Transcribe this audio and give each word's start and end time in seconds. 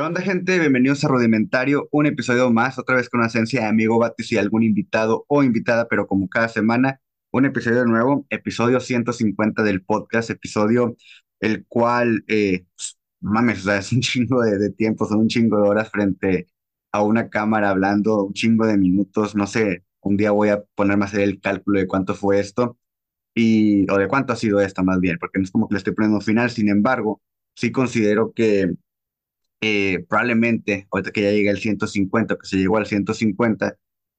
¿Qué 0.00 0.06
onda, 0.06 0.22
gente? 0.22 0.58
Bienvenidos 0.58 1.04
a 1.04 1.08
Rudimentario, 1.08 1.86
un 1.92 2.06
episodio 2.06 2.50
más, 2.50 2.78
otra 2.78 2.96
vez 2.96 3.10
con 3.10 3.22
ausencia 3.22 3.60
de 3.60 3.66
amigo 3.66 3.98
Batis 3.98 4.32
y 4.32 4.38
algún 4.38 4.62
invitado 4.62 5.26
o 5.28 5.42
invitada, 5.42 5.88
pero 5.88 6.06
como 6.06 6.26
cada 6.26 6.48
semana, 6.48 7.02
un 7.32 7.44
episodio 7.44 7.84
nuevo, 7.84 8.24
episodio 8.30 8.80
150 8.80 9.62
del 9.62 9.82
podcast, 9.82 10.30
episodio 10.30 10.96
el 11.38 11.66
cual, 11.66 12.24
eh, 12.28 12.64
pues, 12.74 12.98
mames, 13.20 13.58
o 13.60 13.64
sea, 13.64 13.76
es 13.76 13.92
un 13.92 14.00
chingo 14.00 14.40
de, 14.40 14.56
de 14.56 14.70
tiempo, 14.70 15.04
son 15.04 15.18
un 15.18 15.28
chingo 15.28 15.58
de 15.60 15.68
horas 15.68 15.90
frente 15.90 16.46
a 16.92 17.02
una 17.02 17.28
cámara 17.28 17.68
hablando, 17.68 18.24
un 18.24 18.32
chingo 18.32 18.64
de 18.64 18.78
minutos, 18.78 19.36
no 19.36 19.46
sé, 19.46 19.84
un 20.00 20.16
día 20.16 20.30
voy 20.30 20.48
a 20.48 20.62
ponerme 20.76 21.04
a 21.04 21.08
hacer 21.08 21.20
el 21.20 21.42
cálculo 21.42 21.78
de 21.78 21.86
cuánto 21.86 22.14
fue 22.14 22.40
esto 22.40 22.78
y, 23.34 23.86
o 23.92 23.98
de 23.98 24.08
cuánto 24.08 24.32
ha 24.32 24.36
sido 24.36 24.60
esta 24.62 24.82
más 24.82 24.98
bien, 24.98 25.18
porque 25.20 25.38
no 25.40 25.44
es 25.44 25.50
como 25.50 25.68
que 25.68 25.74
le 25.74 25.78
estoy 25.78 25.92
poniendo 25.92 26.22
final, 26.22 26.50
sin 26.50 26.70
embargo, 26.70 27.20
sí 27.54 27.70
considero 27.70 28.32
que 28.32 28.72
eh, 29.60 30.04
probablemente, 30.08 30.88
ahorita 30.90 31.12
que 31.12 31.22
ya 31.22 31.30
llegue 31.30 31.50
el 31.50 31.58
150, 31.58 32.36
que 32.36 32.46
se 32.46 32.56
llegó 32.58 32.76
al 32.78 32.86
150, 32.86 33.76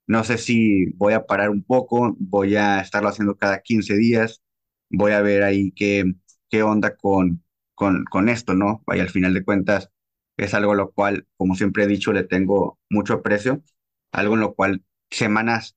no 0.08 0.24
sé 0.24 0.38
si 0.38 0.86
voy 0.94 1.14
a 1.14 1.26
parar 1.26 1.50
un 1.50 1.64
poco, 1.64 2.16
voy 2.20 2.56
a 2.56 2.82
estarlo 2.82 3.10
haciendo 3.10 3.36
cada 3.38 3.62
15 3.62 3.96
días, 3.96 4.42
voy 4.90 5.14
a 5.14 5.22
ver 5.22 5.44
ahí 5.44 5.72
qué, 5.72 6.14
qué 6.50 6.64
onda 6.64 6.96
con, 6.96 7.44
con, 7.76 8.06
con 8.06 8.30
esto, 8.30 8.54
¿no? 8.54 8.84
Vaya, 8.86 9.04
al 9.04 9.10
final 9.10 9.34
de 9.34 9.44
cuentas, 9.44 9.90
es 10.38 10.54
algo 10.54 10.74
a 10.74 10.76
lo 10.76 10.92
cual, 10.92 11.28
como 11.38 11.56
siempre 11.56 11.84
he 11.84 11.88
dicho, 11.88 12.14
le 12.14 12.24
tengo 12.24 12.80
mucho 12.90 13.14
aprecio, 13.16 13.64
algo 14.12 14.34
en 14.36 14.42
lo 14.42 14.54
cual 14.56 14.84
semanas 15.10 15.76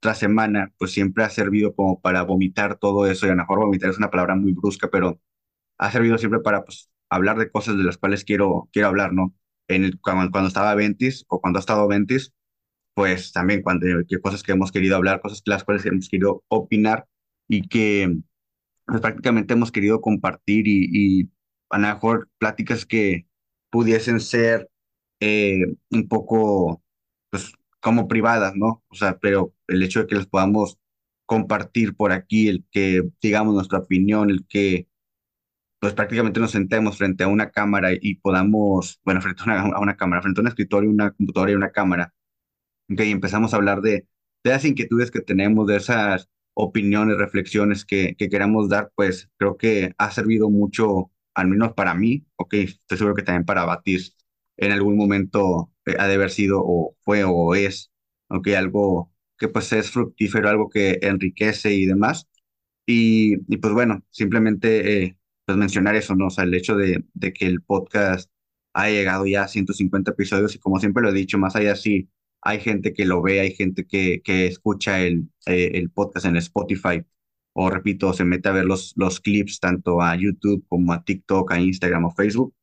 tras 0.00 0.18
semana, 0.18 0.72
pues 0.78 0.92
siempre 0.92 1.24
ha 1.24 1.30
servido 1.30 1.74
como 1.74 2.00
para 2.00 2.22
vomitar 2.22 2.78
todo 2.78 3.06
eso, 3.06 3.26
y 3.26 3.30
a 3.30 3.32
lo 3.32 3.38
mejor 3.38 3.60
vomitar 3.60 3.90
es 3.90 3.98
una 3.98 4.10
palabra 4.10 4.34
muy 4.36 4.52
brusca, 4.52 4.88
pero 4.90 5.20
ha 5.78 5.92
servido 5.92 6.18
siempre 6.18 6.40
para 6.40 6.64
pues, 6.64 6.91
hablar 7.14 7.38
de 7.38 7.50
cosas 7.50 7.76
de 7.76 7.84
las 7.84 7.98
cuales 7.98 8.24
quiero, 8.24 8.68
quiero 8.72 8.88
hablar, 8.88 9.12
¿no? 9.12 9.34
En 9.68 9.98
cuando, 10.02 10.48
estaba 10.48 10.74
Ventis 10.74 11.24
o 11.28 11.40
cuando 11.40 11.58
ha 11.58 11.60
estado 11.60 11.88
Ventis, 11.88 12.32
pues 12.94 13.32
también 13.32 13.62
cuando, 13.62 13.86
que 14.08 14.20
cosas 14.20 14.42
que 14.42 14.52
hemos 14.52 14.72
querido 14.72 14.96
hablar, 14.96 15.20
cosas 15.20 15.42
que 15.42 15.50
las 15.50 15.64
cuales 15.64 15.86
hemos 15.86 16.08
querido 16.08 16.44
opinar 16.48 17.06
y 17.48 17.68
que 17.68 18.16
pues, 18.86 19.00
prácticamente 19.00 19.54
hemos 19.54 19.72
querido 19.72 20.00
compartir 20.00 20.66
y, 20.68 20.88
y 21.22 21.30
a 21.70 21.78
lo 21.78 21.88
mejor 21.88 22.30
pláticas 22.38 22.86
que 22.86 23.26
pudiesen 23.70 24.20
ser 24.20 24.70
eh, 25.20 25.64
un 25.90 26.08
poco, 26.08 26.82
pues, 27.30 27.52
como 27.80 28.08
privadas, 28.08 28.54
¿no? 28.56 28.82
O 28.88 28.94
sea, 28.94 29.18
pero 29.18 29.54
el 29.68 29.82
hecho 29.82 30.00
de 30.00 30.06
que 30.06 30.16
las 30.16 30.26
podamos 30.26 30.78
compartir 31.26 31.96
por 31.96 32.12
aquí, 32.12 32.48
el 32.48 32.64
que 32.70 33.02
digamos 33.22 33.54
nuestra 33.54 33.78
opinión, 33.80 34.30
el 34.30 34.46
que 34.46 34.88
pues 35.82 35.94
prácticamente 35.94 36.38
nos 36.38 36.52
sentemos 36.52 36.96
frente 36.96 37.24
a 37.24 37.28
una 37.28 37.50
cámara 37.50 37.90
y 37.92 38.14
podamos, 38.14 39.00
bueno, 39.04 39.20
frente 39.20 39.42
a 39.44 39.80
una, 39.80 39.96
cámara, 39.96 40.22
frente 40.22 40.40
a 40.40 40.42
un 40.42 40.46
escritorio, 40.46 40.88
una 40.88 41.10
computadora 41.10 41.50
y 41.50 41.56
una 41.56 41.72
cámara, 41.72 42.14
okay, 42.92 43.08
y 43.08 43.12
empezamos 43.12 43.52
a 43.52 43.56
hablar 43.56 43.82
de, 43.82 44.06
de 44.44 44.50
las 44.50 44.64
inquietudes 44.64 45.10
que 45.10 45.22
tenemos, 45.22 45.66
de 45.66 45.76
esas 45.78 46.28
opiniones, 46.54 47.18
reflexiones 47.18 47.84
que, 47.84 48.14
que 48.16 48.28
queramos 48.28 48.68
dar, 48.68 48.92
pues 48.94 49.28
creo 49.38 49.56
que 49.56 49.92
ha 49.98 50.12
servido 50.12 50.50
mucho, 50.50 51.10
al 51.34 51.48
menos 51.48 51.72
para 51.74 51.94
mí, 51.94 52.26
ok, 52.36 52.54
estoy 52.54 52.98
seguro 52.98 53.16
que 53.16 53.24
también 53.24 53.44
para 53.44 53.64
Batis 53.64 54.16
en 54.58 54.70
algún 54.72 54.96
momento 54.96 55.72
eh, 55.86 55.96
ha 55.98 56.06
de 56.06 56.14
haber 56.14 56.30
sido 56.30 56.62
o 56.64 56.96
fue 57.00 57.24
o 57.24 57.56
es, 57.56 57.90
ok, 58.28 58.48
algo 58.56 59.12
que 59.36 59.48
pues 59.48 59.72
es 59.72 59.90
fructífero, 59.90 60.48
algo 60.48 60.70
que 60.70 61.00
enriquece 61.02 61.74
y 61.74 61.86
demás. 61.86 62.28
Y, 62.86 63.36
y 63.52 63.58
pues 63.58 63.74
bueno, 63.74 64.04
simplemente 64.10 65.04
eh, 65.04 65.18
pues 65.46 65.58
mencionar 65.58 65.96
eso, 65.96 66.14
¿no? 66.14 66.26
O 66.28 66.30
sea, 66.30 66.44
el 66.44 66.54
hecho 66.54 66.76
de, 66.76 67.04
que 67.34 67.46
el 67.46 67.62
podcast 67.62 68.30
ha 68.74 68.88
llegado 68.88 69.26
ya 69.26 69.44
a 69.44 69.48
150 69.48 70.12
episodios 70.12 70.54
y 70.54 70.58
como 70.58 70.78
siempre 70.80 71.02
lo 71.02 71.10
he 71.10 71.12
dicho, 71.12 71.38
más 71.38 71.56
allá 71.56 71.76
sí 71.76 72.08
hay 72.42 72.60
gente 72.60 72.92
que 72.92 73.04
lo 73.04 73.22
ve, 73.22 73.40
hay 73.40 73.54
gente 73.54 73.86
que, 73.86 74.20
que 74.22 74.46
escucha 74.46 75.00
el, 75.00 75.28
eh, 75.46 75.72
el 75.74 75.90
podcast 75.90 76.26
en 76.26 76.36
Spotify 76.36 77.04
o 77.54 77.70
repito, 77.70 78.12
se 78.12 78.24
mete 78.24 78.48
a 78.48 78.52
ver 78.52 78.64
los, 78.64 78.94
los 78.96 79.20
clips 79.20 79.60
tanto 79.60 80.00
a 80.00 80.16
YouTube 80.16 80.64
como 80.68 80.92
a 80.92 81.04
TikTok, 81.04 81.52
a 81.52 81.60
Instagram 81.60 82.06
o 82.06 82.10
Facebook. 82.10 82.54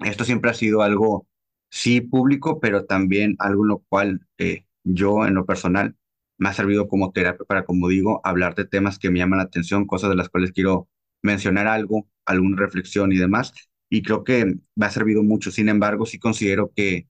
Esto 0.00 0.24
siempre 0.24 0.50
ha 0.50 0.54
sido 0.54 0.82
algo, 0.82 1.26
sí, 1.70 2.00
público, 2.00 2.60
pero 2.60 2.86
también 2.86 3.36
algo 3.38 3.64
en 3.64 3.68
lo 3.68 3.78
cual 3.88 4.26
eh, 4.38 4.66
yo 4.84 5.26
en 5.26 5.34
lo 5.34 5.46
personal 5.46 5.96
me 6.38 6.48
ha 6.48 6.52
servido 6.54 6.88
como 6.88 7.12
terapia 7.12 7.44
para, 7.46 7.64
como 7.64 7.88
digo, 7.88 8.20
hablar 8.24 8.54
de 8.54 8.66
temas 8.66 8.98
que 8.98 9.10
me 9.10 9.18
llaman 9.18 9.38
la 9.38 9.44
atención, 9.44 9.86
cosas 9.86 10.10
de 10.10 10.16
las 10.16 10.28
cuales 10.28 10.52
quiero 10.52 10.88
mencionar 11.26 11.66
algo, 11.68 12.08
alguna 12.26 12.56
reflexión 12.58 13.12
y 13.12 13.18
demás. 13.18 13.52
Y 13.90 14.02
creo 14.02 14.24
que 14.24 14.56
me 14.74 14.86
ha 14.86 14.90
servido 14.90 15.22
mucho. 15.22 15.50
Sin 15.50 15.68
embargo, 15.68 16.06
sí 16.06 16.18
considero 16.18 16.72
que 16.74 17.08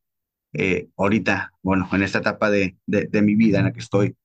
eh, 0.55 0.89
ahorita, 0.97 1.53
bueno, 1.63 1.89
en 1.93 2.03
esta 2.03 2.19
etapa 2.19 2.51
de, 2.51 2.79
de, 2.87 3.07
de, 3.07 3.23
mi 3.23 3.35
vida 3.35 3.59
en 3.59 3.67
la 3.67 3.73
que 3.73 3.81
estoy, 3.81 4.17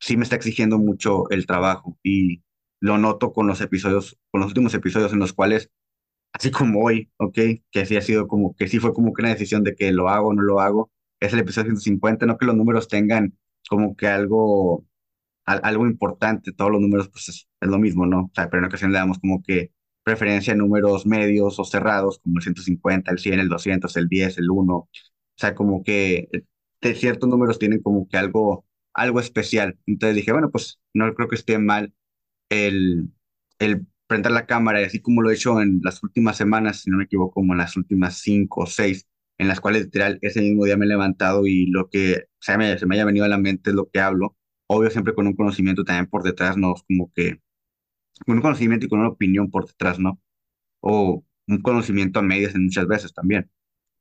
sí 0.00 0.16
me 0.16 0.24
está 0.24 0.36
exigiendo 0.36 0.78
mucho 0.78 1.30
el 1.30 1.46
trabajo 1.46 1.98
y 2.02 2.42
lo 2.80 2.98
noto 2.98 3.32
con 3.32 3.46
los 3.46 3.60
episodios, 3.60 4.18
con 4.30 4.40
los 4.40 4.48
últimos 4.48 4.74
episodios 4.74 5.12
en 5.12 5.20
los 5.20 5.32
cuales, 5.32 5.70
así 6.32 6.50
como 6.50 6.84
hoy, 6.84 7.10
ok, 7.18 7.38
que 7.70 7.86
sí 7.86 7.96
ha 7.96 8.02
sido 8.02 8.28
como, 8.28 8.54
que 8.56 8.68
sí 8.68 8.78
fue 8.78 8.94
como 8.94 9.12
que 9.12 9.22
una 9.22 9.30
decisión 9.30 9.62
de 9.64 9.74
que 9.74 9.92
lo 9.92 10.08
hago 10.08 10.28
o 10.28 10.34
no 10.34 10.42
lo 10.42 10.60
hago, 10.60 10.90
es 11.20 11.32
el 11.32 11.40
episodio 11.40 11.66
150, 11.70 12.26
no 12.26 12.38
que 12.38 12.46
los 12.46 12.56
números 12.56 12.88
tengan 12.88 13.36
como 13.68 13.96
que 13.96 14.06
algo 14.08 14.84
algo 15.46 15.86
importante, 15.86 16.52
todos 16.52 16.70
los 16.72 16.80
números 16.80 17.08
pues 17.08 17.28
es, 17.28 17.48
lo 17.60 17.78
mismo, 17.78 18.06
¿no? 18.06 18.24
O 18.24 18.30
sea, 18.34 18.50
pero 18.50 18.60
en 18.62 18.66
ocasiones 18.66 18.92
le 18.92 18.98
damos 18.98 19.18
como 19.18 19.42
que 19.42 19.72
preferencia 20.02 20.52
a 20.52 20.56
números 20.56 21.06
medios 21.06 21.58
o 21.58 21.64
cerrados, 21.64 22.20
como 22.20 22.38
el 22.38 22.42
150, 22.42 23.10
el 23.10 23.18
100, 23.18 23.40
el 23.40 23.48
200, 23.48 23.96
el 23.96 24.08
10, 24.08 24.38
el 24.38 24.50
1. 24.50 24.74
O 24.76 24.88
sea, 25.36 25.54
como 25.54 25.82
que 25.84 26.28
de 26.80 26.94
ciertos 26.94 27.28
números 27.28 27.58
tienen 27.58 27.82
como 27.82 28.08
que 28.08 28.16
algo, 28.16 28.66
algo 28.94 29.20
especial. 29.20 29.78
Entonces 29.86 30.16
dije, 30.16 30.32
bueno, 30.32 30.50
pues 30.50 30.80
no 30.94 31.12
creo 31.14 31.28
que 31.28 31.36
esté 31.36 31.58
mal 31.58 31.92
el, 32.50 33.10
el 33.58 33.86
prender 34.06 34.32
la 34.32 34.46
cámara, 34.46 34.80
y 34.80 34.84
así 34.84 35.00
como 35.00 35.22
lo 35.22 35.30
he 35.30 35.34
hecho 35.34 35.60
en 35.60 35.80
las 35.82 36.02
últimas 36.02 36.36
semanas, 36.36 36.82
si 36.82 36.90
no 36.90 36.98
me 36.98 37.04
equivoco, 37.04 37.34
como 37.34 37.54
en 37.54 37.58
las 37.58 37.76
últimas 37.76 38.18
cinco 38.18 38.62
o 38.62 38.66
seis, 38.66 39.06
en 39.38 39.48
las 39.48 39.60
cuales 39.60 39.84
literal 39.84 40.18
ese 40.22 40.40
mismo 40.40 40.64
día 40.64 40.76
me 40.76 40.86
he 40.86 40.88
levantado 40.88 41.46
y 41.46 41.66
lo 41.66 41.88
que 41.90 42.24
o 42.40 42.42
sea, 42.42 42.78
se 42.78 42.86
me 42.86 42.94
haya 42.96 43.04
venido 43.04 43.24
a 43.24 43.28
la 43.28 43.38
mente 43.38 43.70
es 43.70 43.76
lo 43.76 43.88
que 43.90 44.00
hablo 44.00 44.36
obvio 44.68 44.90
siempre 44.90 45.14
con 45.14 45.26
un 45.26 45.34
conocimiento 45.36 45.84
también 45.84 46.06
por 46.08 46.22
detrás, 46.22 46.56
¿no? 46.56 46.74
Como 46.88 47.12
que 47.14 47.40
con 48.26 48.36
un 48.36 48.42
conocimiento 48.42 48.86
y 48.86 48.88
con 48.88 49.00
una 49.00 49.08
opinión 49.10 49.50
por 49.50 49.66
detrás, 49.66 49.98
¿no? 49.98 50.20
O 50.80 51.24
un 51.48 51.62
conocimiento 51.62 52.20
a 52.20 52.22
medias 52.22 52.54
en 52.54 52.64
muchas 52.64 52.86
veces 52.88 53.14
también, 53.14 53.50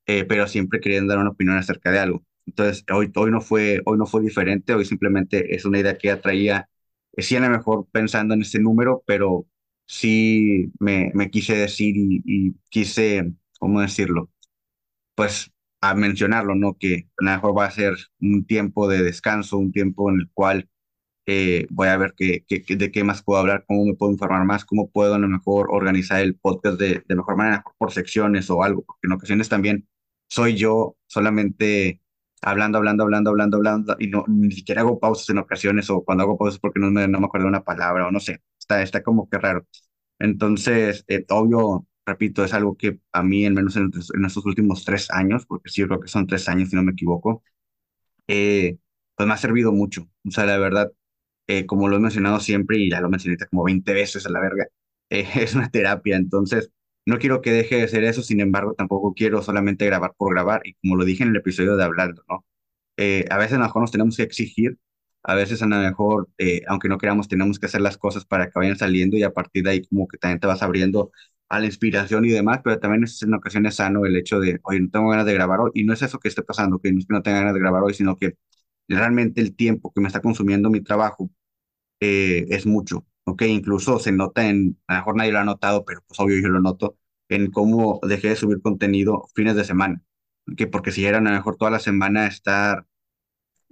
eh, 0.07 0.25
pero 0.25 0.47
siempre 0.47 0.81
querían 0.81 1.07
dar 1.07 1.19
una 1.19 1.31
opinión 1.31 1.57
acerca 1.57 1.91
de 1.91 1.99
algo. 1.99 2.25
Entonces, 2.47 2.85
hoy, 2.93 3.11
hoy, 3.15 3.31
no 3.31 3.41
fue, 3.41 3.81
hoy 3.85 3.97
no 3.97 4.05
fue 4.07 4.21
diferente, 4.23 4.73
hoy 4.75 4.85
simplemente 4.85 5.55
es 5.55 5.65
una 5.65 5.79
idea 5.79 5.97
que 5.97 6.09
ya 6.09 6.21
traía, 6.21 6.69
eh, 7.13 7.21
sí 7.23 7.35
a 7.35 7.39
lo 7.41 7.49
mejor 7.49 7.87
pensando 7.91 8.33
en 8.35 8.41
ese 8.43 8.59
número, 8.59 9.03
pero 9.07 9.47
sí 9.85 10.71
me, 10.79 11.11
me 11.15 11.29
quise 11.31 11.55
decir 11.55 11.95
y, 11.97 12.21
y 12.25 12.53
quise, 12.69 13.33
¿cómo 13.59 13.81
decirlo? 13.81 14.31
Pues 15.15 15.51
a 15.89 15.95
mencionarlo, 15.95 16.55
¿no? 16.55 16.75
Que 16.79 17.09
a 17.19 17.25
lo 17.25 17.31
mejor 17.31 17.57
va 17.57 17.65
a 17.65 17.71
ser 17.71 17.95
un 18.19 18.45
tiempo 18.45 18.87
de 18.87 19.03
descanso, 19.03 19.57
un 19.57 19.71
tiempo 19.71 20.09
en 20.11 20.21
el 20.21 20.29
cual 20.33 20.69
eh, 21.25 21.67
voy 21.71 21.87
a 21.87 21.97
ver 21.97 22.13
qué, 22.17 22.45
qué, 22.47 22.63
de 22.75 22.91
qué 22.91 23.03
más 23.03 23.23
puedo 23.23 23.39
hablar, 23.39 23.65
cómo 23.67 23.85
me 23.85 23.95
puedo 23.95 24.11
informar 24.11 24.45
más, 24.45 24.65
cómo 24.65 24.89
puedo 24.91 25.15
a 25.15 25.19
lo 25.19 25.27
mejor 25.27 25.67
organizar 25.71 26.21
el 26.21 26.35
podcast 26.37 26.79
de, 26.79 27.03
de 27.07 27.15
mejor 27.15 27.35
manera, 27.37 27.63
por 27.77 27.91
secciones 27.91 28.49
o 28.49 28.63
algo, 28.63 28.83
porque 28.85 29.07
en 29.07 29.13
ocasiones 29.13 29.49
también 29.49 29.87
soy 30.27 30.55
yo 30.55 30.97
solamente 31.07 32.01
hablando, 32.41 32.77
hablando, 32.77 33.03
hablando, 33.03 33.29
hablando, 33.31 33.57
hablando, 33.57 33.95
y 33.99 34.07
no, 34.07 34.23
ni 34.27 34.51
siquiera 34.51 34.81
hago 34.81 34.99
pausas 34.99 35.29
en 35.29 35.39
ocasiones, 35.39 35.89
o 35.89 36.03
cuando 36.03 36.23
hago 36.23 36.37
pausas 36.37 36.59
porque 36.59 36.79
no 36.79 36.91
me, 36.91 37.07
no 37.07 37.19
me 37.19 37.25
acuerdo 37.25 37.47
una 37.47 37.63
palabra, 37.63 38.07
o 38.07 38.11
no 38.11 38.19
sé, 38.19 38.41
está, 38.59 38.81
está 38.83 39.01
como 39.03 39.29
que 39.29 39.37
raro. 39.39 39.65
Entonces, 40.19 41.03
eh, 41.07 41.25
obvio, 41.29 41.87
repito, 42.05 42.43
es 42.43 42.53
algo 42.53 42.77
que 42.77 42.99
a 43.11 43.23
mí, 43.23 43.45
al 43.45 43.53
menos 43.53 43.75
en, 43.77 43.91
en, 44.15 44.25
estos 44.25 44.45
últimos 44.45 44.85
tres 44.85 45.09
años, 45.11 45.45
porque 45.45 45.69
sí, 45.69 45.81
yo 45.81 45.87
creo 45.87 45.99
que 45.99 46.07
son 46.07 46.27
tres 46.27 46.47
años, 46.49 46.69
si 46.69 46.75
no 46.75 46.83
me 46.83 46.91
equivoco, 46.93 47.43
eh, 48.27 48.77
pues 49.15 49.27
me 49.27 49.33
ha 49.33 49.37
servido 49.37 49.71
mucho. 49.71 50.09
O 50.27 50.31
sea, 50.31 50.45
la 50.45 50.57
verdad, 50.57 50.91
eh, 51.47 51.65
como 51.65 51.89
lo 51.89 51.97
he 51.97 51.99
mencionado 51.99 52.39
siempre, 52.39 52.77
y 52.79 52.89
ya 52.91 53.01
lo 53.01 53.09
mencioné 53.09 53.37
como 53.49 53.63
20 53.65 53.93
veces 53.93 54.25
a 54.25 54.29
la 54.29 54.39
verga, 54.41 54.67
eh, 55.09 55.27
es 55.35 55.55
una 55.55 55.69
terapia. 55.69 56.17
Entonces, 56.17 56.71
no 57.05 57.19
quiero 57.19 57.41
que 57.41 57.51
deje 57.51 57.77
de 57.77 57.87
ser 57.87 58.03
eso, 58.03 58.23
sin 58.23 58.39
embargo, 58.41 58.73
tampoco 58.75 59.13
quiero 59.13 59.41
solamente 59.41 59.85
grabar 59.85 60.13
por 60.17 60.33
grabar. 60.33 60.61
Y 60.65 60.73
como 60.75 60.95
lo 60.97 61.05
dije 61.05 61.23
en 61.23 61.29
el 61.29 61.37
episodio 61.37 61.77
de 61.77 61.83
Hablando, 61.83 62.23
¿no? 62.29 62.45
Eh, 62.97 63.25
a 63.29 63.37
veces 63.37 63.53
a 63.55 63.59
lo 63.59 63.65
mejor 63.65 63.81
nos 63.83 63.91
tenemos 63.91 64.17
que 64.17 64.23
exigir, 64.23 64.77
a 65.25 65.35
veces 65.35 65.61
a 65.61 65.67
lo 65.67 65.77
mejor, 65.77 66.29
aunque 66.67 66.89
no 66.89 66.97
queramos, 66.97 67.27
tenemos 67.27 67.59
que 67.59 67.65
hacer 67.67 67.81
las 67.81 67.97
cosas 67.97 68.25
para 68.25 68.47
que 68.47 68.59
vayan 68.59 68.77
saliendo 68.77 69.17
y 69.17 69.23
a 69.23 69.33
partir 69.33 69.63
de 69.63 69.71
ahí 69.71 69.85
como 69.85 70.07
que 70.07 70.17
también 70.17 70.39
te 70.39 70.47
vas 70.47 70.63
abriendo 70.63 71.11
a 71.49 71.59
la 71.59 71.65
inspiración 71.67 72.25
y 72.25 72.29
demás, 72.29 72.61
pero 72.63 72.79
también 72.79 73.03
es 73.03 73.21
en 73.23 73.33
ocasiones 73.33 73.75
sano 73.75 74.05
el 74.05 74.15
hecho 74.15 74.39
de, 74.39 74.59
oye, 74.63 74.79
no 74.81 74.89
tengo 74.89 75.09
ganas 75.09 75.25
de 75.25 75.33
grabar 75.33 75.59
hoy, 75.61 75.71
y 75.75 75.83
no 75.83 75.93
es 75.93 76.01
eso 76.01 76.19
que 76.19 76.27
esté 76.27 76.43
pasando, 76.43 76.79
que 76.79 76.91
no 76.91 76.99
es 76.99 77.05
que 77.07 77.13
no 77.13 77.21
tenga 77.23 77.39
ganas 77.39 77.53
de 77.53 77.59
grabar 77.59 77.83
hoy, 77.83 77.93
sino 77.93 78.17
que 78.17 78.37
realmente 78.87 79.41
el 79.41 79.55
tiempo 79.55 79.91
que 79.93 80.01
me 80.01 80.07
está 80.07 80.21
consumiendo 80.21 80.69
mi 80.69 80.81
trabajo 80.81 81.29
eh, 81.99 82.45
es 82.49 82.65
mucho, 82.65 83.05
¿ok? 83.25 83.43
Incluso 83.43 83.99
se 83.99 84.11
nota 84.11 84.47
en, 84.49 84.79
a 84.87 84.93
lo 84.95 84.99
mejor 84.99 85.15
nadie 85.17 85.31
lo 85.31 85.39
ha 85.39 85.43
notado, 85.45 85.85
pero 85.85 86.01
pues 86.07 86.19
obvio 86.19 86.39
yo 86.41 86.49
lo 86.49 86.61
noto, 86.61 86.97
en 87.29 87.51
cómo 87.51 87.99
dejé 88.07 88.29
de 88.29 88.35
subir 88.35 88.61
contenido 88.61 89.27
fines 89.35 89.55
de 89.55 89.63
semana. 89.65 90.01
que 90.57 90.67
porque 90.67 90.91
si 90.91 91.05
era 91.05 91.17
a 91.19 91.21
lo 91.21 91.29
mejor 91.31 91.55
toda 91.57 91.71
la 91.71 91.79
semana 91.79 92.27
estar 92.27 92.85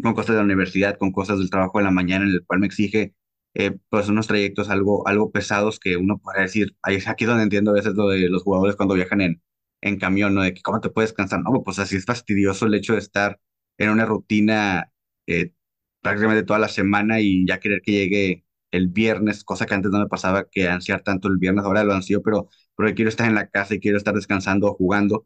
con 0.04 0.14
cosas 0.16 0.32
de 0.36 0.38
la 0.38 0.46
universidad, 0.46 0.98
con 0.98 1.12
cosas 1.12 1.40
del 1.40 1.50
trabajo 1.50 1.80
de 1.80 1.86
la 1.86 1.92
mañana, 1.92 2.26
en 2.26 2.32
el 2.32 2.46
cual 2.46 2.60
me 2.62 2.68
exige 2.68 3.16
eh, 3.56 3.78
pues 3.90 4.10
unos 4.10 4.28
trayectos 4.28 4.70
algo, 4.70 5.08
algo 5.08 5.32
pesados 5.32 5.80
que 5.80 5.98
uno 5.98 6.20
puede 6.20 6.42
decir, 6.44 6.76
ahí 6.84 6.96
es 6.96 7.08
aquí 7.08 7.26
donde 7.26 7.44
entiendo 7.44 7.72
a 7.72 7.76
veces 7.76 7.94
lo 7.96 8.10
de 8.10 8.30
los 8.30 8.44
jugadores 8.44 8.76
cuando 8.76 8.96
viajan 8.96 9.22
en, 9.22 9.44
en 9.82 9.98
camión, 10.00 10.34
¿no? 10.36 10.42
De 10.44 10.54
que 10.54 10.62
cómo 10.62 10.82
te 10.82 10.90
puedes 10.90 11.14
cansar, 11.14 11.42
no, 11.42 11.64
pues 11.64 11.80
así 11.80 11.96
es 11.98 12.06
fastidioso 12.06 12.66
el 12.68 12.76
hecho 12.76 12.94
de 12.94 13.00
estar 13.00 13.40
en 13.78 13.90
una 13.90 14.06
rutina 14.06 14.92
eh, 15.28 15.54
prácticamente 16.02 16.44
toda 16.44 16.60
la 16.60 16.68
semana 16.70 17.20
y 17.22 17.46
ya 17.48 17.60
querer 17.60 17.82
que 17.82 17.92
llegue 17.92 18.46
el 18.72 18.88
viernes, 18.88 19.44
cosa 19.44 19.66
que 19.66 19.74
antes 19.76 19.92
no 19.92 20.00
me 20.00 20.08
pasaba, 20.08 20.46
que 20.50 20.68
ansiar 20.68 21.04
tanto 21.04 21.28
el 21.28 21.38
viernes, 21.38 21.64
ahora 21.66 21.84
lo 21.84 21.94
ansío, 21.94 22.22
pero, 22.24 22.50
pero 22.76 22.94
quiero 22.96 23.10
estar 23.10 23.28
en 23.28 23.36
la 23.36 23.48
casa 23.50 23.76
y 23.76 23.80
quiero 23.80 23.98
estar 23.98 24.14
descansando 24.16 24.74
jugando. 24.74 25.24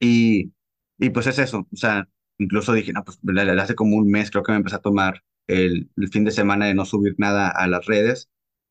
Y, 0.00 0.52
y 0.98 1.10
pues 1.10 1.26
es 1.26 1.38
eso, 1.38 1.66
o 1.72 1.76
sea, 1.76 2.08
incluso 2.38 2.72
dije, 2.72 2.92
no, 2.92 3.04
pues 3.04 3.18
le- 3.22 3.60
hace 3.60 3.74
como 3.74 3.96
un 3.96 4.10
mes 4.10 4.30
creo 4.30 4.42
que 4.42 4.52
me 4.52 4.58
empecé 4.58 4.76
a 4.76 4.80
tomar 4.80 5.22
el, 5.46 5.90
fin 6.12 6.24
de 6.24 6.30
semana 6.32 6.66
de 6.66 6.74
no 6.74 6.84
subir 6.84 7.14
nada 7.18 7.48
a 7.50 7.66
las 7.68 7.86
redes 7.86 8.28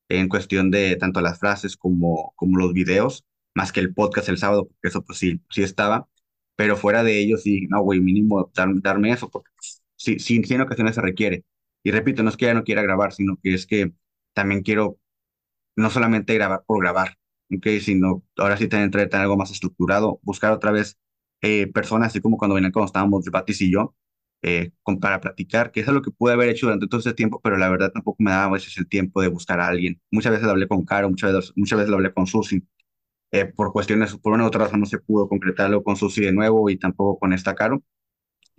en 0.08 0.28
cuestión 0.28 0.70
de 0.70 0.96
tanto 0.96 1.20
las 1.20 1.38
frases 1.38 1.76
como, 1.76 2.32
como 2.36 2.58
los 2.58 2.72
videos, 2.72 3.24
más 3.54 3.72
que 3.72 3.80
el 3.80 3.92
podcast 3.94 4.28
el 4.28 4.38
sábado, 4.38 4.66
porque 4.68 4.88
eso 4.88 5.04
pues 5.04 5.18
sí, 5.18 5.40
sí 5.50 5.62
estaba, 5.62 6.08
pero 6.56 6.76
fuera 6.76 7.02
de 7.04 7.18
ello 7.20 7.36
sí, 7.36 7.66
no, 7.68 7.82
güey, 7.82 8.00
mínimo 8.00 8.50
dar- 8.54 8.68
darme 8.82 9.12
eso, 9.12 9.30
porque 9.30 9.50
sí, 9.96 10.18
sí, 10.18 10.42
sí 10.44 10.54
en 10.54 10.62
ocasiones 10.62 10.94
se 10.94 11.02
requiere. 11.02 11.44
Y 11.82 11.90
repito, 11.90 12.22
no 12.22 12.30
es 12.30 12.36
que 12.36 12.46
ya 12.46 12.54
no 12.54 12.64
quiera 12.64 12.82
grabar, 12.82 13.12
sino 13.12 13.38
que 13.42 13.54
es 13.54 13.66
que 13.66 13.92
también 14.34 14.62
quiero 14.62 14.98
no 15.76 15.90
solamente 15.90 16.34
grabar 16.34 16.64
por 16.66 16.80
grabar, 16.80 17.16
¿ok? 17.54 17.66
Sino 17.80 18.24
ahora 18.36 18.56
sí 18.56 18.68
tener, 18.68 18.90
tener 18.90 19.14
algo 19.14 19.36
más 19.36 19.50
estructurado, 19.50 20.20
buscar 20.22 20.52
otra 20.52 20.72
vez 20.72 20.98
eh, 21.42 21.66
personas, 21.72 22.08
así 22.08 22.20
como 22.20 22.36
cuando 22.38 22.54
venían, 22.54 22.72
cuando 22.72 22.86
estábamos 22.86 23.24
Batis 23.30 23.60
y 23.62 23.72
yo, 23.72 23.94
eh, 24.42 24.72
con- 24.82 25.00
para 25.00 25.20
platicar, 25.20 25.70
que 25.72 25.80
es 25.80 25.88
algo 25.88 26.02
que 26.02 26.10
pude 26.10 26.32
haber 26.32 26.48
hecho 26.48 26.66
durante 26.66 26.86
todo 26.88 27.00
ese 27.00 27.14
tiempo, 27.14 27.40
pero 27.42 27.56
la 27.56 27.68
verdad 27.68 27.90
tampoco 27.92 28.22
me 28.22 28.30
daba 28.30 28.44
a 28.46 28.50
veces 28.52 28.76
el 28.78 28.88
tiempo 28.88 29.20
de 29.22 29.28
buscar 29.28 29.60
a 29.60 29.68
alguien. 29.68 30.00
Muchas 30.10 30.32
veces 30.32 30.44
lo 30.46 30.52
hablé 30.52 30.68
con 30.68 30.84
Caro, 30.84 31.08
muchas 31.10 31.32
veces, 31.32 31.52
muchas 31.56 31.78
veces 31.78 31.90
lo 31.90 31.96
hablé 31.96 32.12
con 32.14 32.26
Susi. 32.26 32.62
eh, 33.32 33.46
por 33.46 33.72
cuestiones, 33.72 34.16
por 34.18 34.32
una 34.34 34.44
u 34.44 34.46
otra 34.48 34.64
razón 34.64 34.80
no 34.80 34.86
se 34.86 34.98
pudo 35.00 35.28
concretarlo 35.28 35.82
con 35.84 35.96
Susi 35.96 36.22
de 36.22 36.32
nuevo 36.32 36.70
y 36.70 36.78
tampoco 36.78 37.18
con 37.18 37.32
esta 37.34 37.54
Caro, 37.54 37.82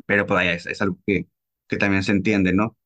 pero 0.06 0.26
pues 0.26 0.36
vaya, 0.36 0.54
es, 0.54 0.66
es 0.66 0.82
algo 0.82 1.00
que, 1.06 1.28
que 1.68 1.78
también 1.78 2.04
se 2.04 2.12
entiende, 2.12 2.54
¿no? 2.54 2.78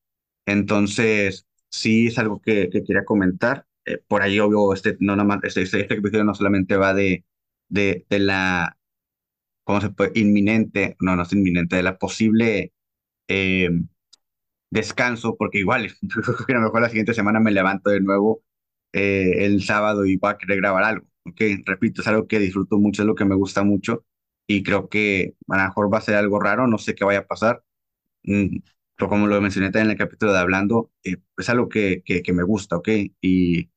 Entonces, 0.46 1.48
sí 1.69 2.07
es 2.07 2.19
algo 2.19 2.42
que, 2.42 2.69
que 2.72 2.84
quería 2.84 3.06
comentar. 3.06 3.68
Eh, 3.86 4.00
por 4.07 4.22
ahí, 4.24 4.39
obvio, 4.39 4.74
este, 4.74 4.98
no 5.01 5.16
más, 5.25 5.39
este, 5.44 5.63
este, 5.63 5.81
este 5.81 5.96
episodio 5.96 6.25
no 6.25 6.36
solamente 6.36 6.78
va 6.78 6.94
de, 6.94 7.25
de, 7.69 8.06
de 8.10 8.19
la, 8.19 8.78
¿cómo 9.63 9.81
se 9.81 9.89
puede? 9.92 10.12
Inminente, 10.19 10.95
no, 11.00 11.15
no 11.15 11.24
es 11.24 11.33
inminente, 11.33 11.75
de 11.77 11.83
la 11.83 11.98
posible 11.98 12.74
eh, 13.30 13.69
descanso, 14.69 15.36
porque 15.38 15.60
igual, 15.60 15.86
a 16.48 16.51
lo 16.54 16.62
mejor 16.62 16.81
la 16.81 16.89
siguiente 16.89 17.13
semana 17.13 17.39
me 17.39 17.51
levanto 17.51 17.89
de 17.89 18.01
nuevo 18.01 18.44
eh, 18.94 19.45
el 19.45 19.63
sábado 19.63 20.06
y 20.06 20.18
voy 20.18 20.31
a 20.31 20.38
querer 20.38 20.57
grabar 20.57 20.83
algo, 20.83 21.07
¿ok? 21.25 21.42
Repito, 21.65 22.01
es 22.01 22.07
algo 22.07 22.27
que 22.27 22.39
disfruto 22.39 22.77
mucho, 22.80 23.01
es 23.04 23.07
lo 23.07 23.15
que 23.15 23.25
me 23.25 23.36
gusta 23.36 23.63
mucho 23.63 24.06
y 24.48 24.63
creo 24.63 24.89
que 24.89 25.36
a 25.50 25.57
lo 25.57 25.63
mejor 25.65 25.94
va 25.94 26.00
a 26.00 26.01
ser 26.01 26.15
algo 26.15 26.39
raro, 26.39 26.68
no 26.68 26.77
sé 26.77 26.95
qué 26.95 27.06
vaya 27.06 27.19
a 27.19 27.27
pasar 27.27 27.63
mm, 28.24 28.57
pero 28.98 29.10
como 29.10 29.27
lo 29.27 29.42
mencioné 29.42 29.68
también 29.68 29.88
en 29.88 29.92
el 29.94 29.98
capítulo 29.98 30.33
de 30.33 30.39
Hablando, 30.39 30.92
eh, 31.04 31.18
es 31.38 31.50
algo 31.50 31.69
que, 31.69 32.04
que, 32.06 32.24
que 32.24 32.33
me 32.33 32.44
gusta, 32.44 32.77
¿ok? 32.77 32.89
Y 33.21 33.71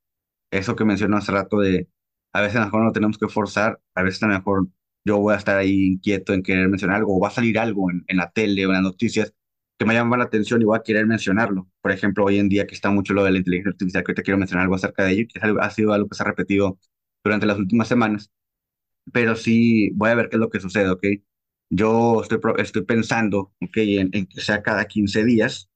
eso 0.51 0.77
que 0.77 0.85
mencionó 0.85 1.17
hace 1.19 1.33
rato 1.33 1.59
de, 1.61 1.89
a 2.33 2.41
veces 2.43 2.57
a 2.57 2.61
lo 2.61 2.67
mejor 2.67 2.85
no 2.85 2.93
tenemos 2.93 3.19
que 3.19 3.29
forzar, 3.29 3.81
a 3.95 4.03
veces 4.03 4.23
a 4.23 4.27
lo 4.29 4.35
mejor 4.35 4.69
yo 5.07 5.19
voy 5.19 5.35
a 5.35 5.39
estar 5.39 5.59
ahí 5.59 5.87
inquieto 5.95 6.35
en 6.35 6.43
querer 6.45 6.69
mencionar 6.69 6.99
algo, 6.99 7.17
o 7.17 7.21
va 7.21 7.29
a 7.29 7.33
salir 7.33 7.59
algo 7.59 7.91
en, 7.91 8.05
en 8.09 8.19
la 8.19 8.31
tele 8.33 8.67
o 8.67 8.71
en 8.71 8.75
las 8.77 8.83
noticias 8.83 9.35
que 9.79 9.87
me 9.87 9.95
llama 9.95 10.17
la 10.19 10.25
atención 10.25 10.63
y 10.63 10.65
voy 10.67 10.79
a 10.79 10.83
querer 10.83 11.07
mencionarlo. 11.07 11.69
Por 11.83 11.93
ejemplo, 11.93 12.25
hoy 12.25 12.39
en 12.39 12.49
día 12.49 12.67
que 12.67 12.75
está 12.75 12.91
mucho 12.91 13.15
lo 13.15 13.25
de 13.25 13.33
la 13.33 13.39
inteligencia 13.39 13.71
artificial, 13.73 14.05
que 14.05 14.15
te 14.15 14.23
quiero 14.25 14.39
mencionar 14.39 14.65
algo 14.65 14.77
acerca 14.77 15.05
de 15.05 15.13
ello, 15.13 15.27
que 15.33 15.41
ha 15.61 15.71
sido 15.71 15.93
algo 15.95 16.09
que 16.09 16.17
se 16.17 16.23
ha 16.23 16.27
repetido 16.27 16.79
durante 17.25 17.47
las 17.47 17.59
últimas 17.59 17.89
semanas 17.89 18.31
pero 19.13 19.37
sí 19.37 19.91
voy 19.95 20.11
a 20.11 20.15
ver 20.15 20.29
qué 20.29 20.37
es 20.37 20.41
lo 20.41 20.51
que 20.51 20.61
sucede, 20.61 20.91
¿ok? 20.91 21.05
Yo 21.71 22.23
estoy, 22.23 22.39
estoy 22.59 22.83
pensando, 22.85 23.53
¿ok? 23.63 23.77
En, 23.79 24.11
en 24.13 24.27
que 24.27 24.41
sea 24.41 24.63
cada 24.63 24.87
15 24.87 25.25
días 25.25 25.71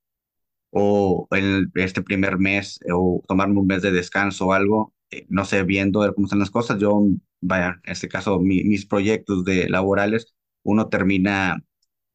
o 0.71 1.29
en 1.33 1.71
este 1.77 2.03
primer 2.03 2.39
mes 2.39 2.81
o 2.93 3.23
tomarme 3.29 3.61
un 3.61 3.67
mes 3.67 3.83
de 3.83 3.93
descanso 3.93 4.49
o 4.49 4.53
algo, 4.53 4.95
eh, 5.11 5.27
no 5.29 5.45
sé, 5.45 5.63
viendo 5.65 6.01
cómo 6.15 6.27
están 6.27 6.39
las 6.41 6.51
cosas. 6.51 6.79
Yo, 6.79 7.03
vaya, 7.41 7.81
en 7.85 7.93
este 7.93 8.09
caso, 8.09 8.41
mi- 8.41 8.65
mis 8.65 8.87
proyectos 8.87 9.45
de 9.45 9.69
laborales, 9.69 10.35
uno 10.63 10.89
termina 10.89 11.65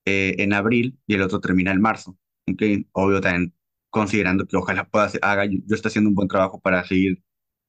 eh, 0.06 0.36
en 0.40 0.54
abril 0.54 1.00
y 1.08 1.16
el 1.16 1.22
otro 1.24 1.40
termina 1.42 1.72
en 1.72 1.82
marzo, 1.82 2.18
¿ok? 2.50 2.62
Obvio 2.94 3.22
también 3.22 3.54
considerando 3.90 4.46
que 4.48 4.58
ojalá 4.58 4.90
pueda 4.90 5.10
haga, 5.22 5.46
yo, 5.46 5.60
yo 5.66 5.76
esté 5.76 5.88
haciendo 5.90 6.10
un 6.10 6.16
buen 6.16 6.28
trabajo 6.28 6.60
para 6.62 6.84
seguir 6.86 7.24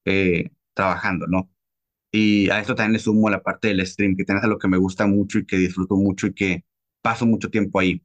eh, 0.04 0.50
trabajando, 0.74 1.26
¿no? 1.26 1.50
Y 2.12 2.50
a 2.50 2.60
esto 2.60 2.74
también 2.74 2.94
le 2.94 2.98
sumo 3.00 3.30
la 3.30 3.42
parte 3.42 3.68
del 3.68 3.86
stream, 3.86 4.16
que 4.16 4.24
también 4.24 4.40
es 4.40 4.44
algo 4.44 4.58
que 4.58 4.68
me 4.68 4.78
gusta 4.78 5.06
mucho 5.06 5.38
y 5.38 5.46
que 5.46 5.56
disfruto 5.58 5.96
mucho 5.96 6.26
y 6.28 6.34
que 6.34 6.64
paso 7.02 7.26
mucho 7.26 7.50
tiempo 7.50 7.78
ahí. 7.80 8.02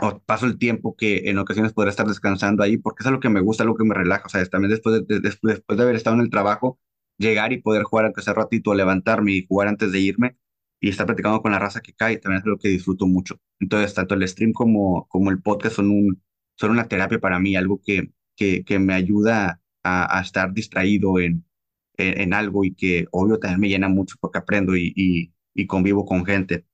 O 0.00 0.18
paso 0.20 0.46
el 0.46 0.58
tiempo 0.58 0.96
que 0.96 1.30
en 1.30 1.38
ocasiones 1.38 1.72
podría 1.72 1.90
estar 1.90 2.06
descansando 2.06 2.62
ahí, 2.62 2.76
porque 2.78 3.02
es 3.02 3.06
algo 3.06 3.20
que 3.20 3.28
me 3.28 3.40
gusta, 3.40 3.62
algo 3.64 3.76
que 3.76 3.84
me 3.84 3.94
relaja. 3.94 4.24
O 4.26 4.28
sea, 4.28 4.44
también 4.46 4.70
después 4.70 5.06
de, 5.06 5.14
de- 5.20 5.20
después, 5.20 5.62
de 5.76 5.82
haber 5.82 5.96
estado 5.96 6.16
en 6.16 6.22
el 6.22 6.30
trabajo, 6.30 6.80
llegar 7.18 7.52
y 7.52 7.60
poder 7.62 7.84
jugar 7.84 8.06
aunque 8.06 8.22
sea 8.22 8.34
ratito, 8.34 8.74
levantarme 8.74 9.32
y 9.32 9.46
jugar 9.46 9.68
antes 9.68 9.92
de 9.92 10.00
irme 10.00 10.36
y 10.80 10.88
estar 10.88 11.06
platicando 11.06 11.40
con 11.42 11.52
la 11.52 11.58
raza 11.58 11.80
que 11.82 11.92
cae, 11.94 12.16
también 12.18 12.40
es 12.40 12.44
algo 12.46 12.58
que 12.58 12.68
disfruto 12.68 13.06
mucho. 13.06 13.40
Entonces, 13.60 13.94
tanto 13.94 14.14
el 14.14 14.26
stream 14.26 14.52
como, 14.52 15.06
como 15.08 15.30
el 15.30 15.40
podcast 15.42 15.76
son 15.76 15.90
un, 15.90 16.22
son 16.56 16.70
una 16.72 16.88
terapia 16.88 17.20
para 17.20 17.38
mí, 17.38 17.54
algo 17.56 17.80
que, 17.84 18.10
que, 18.36 18.64
que 18.64 18.78
me 18.80 18.94
ayuda 18.94 19.60
a, 19.84 20.18
a 20.18 20.22
estar 20.22 20.52
distraído 20.52 21.18
en, 21.20 21.44
en, 21.96 22.20
en 22.20 22.34
algo 22.34 22.64
y 22.64 22.74
que 22.74 23.06
obvio 23.12 23.38
también 23.38 23.60
me 23.60 23.68
llena 23.68 23.88
mucho 23.88 24.16
porque 24.20 24.38
aprendo 24.38 24.74
y, 24.76 24.92
y, 24.96 25.32
y 25.54 25.66
convivo 25.66 26.04
con 26.06 26.24
gente. 26.26 26.66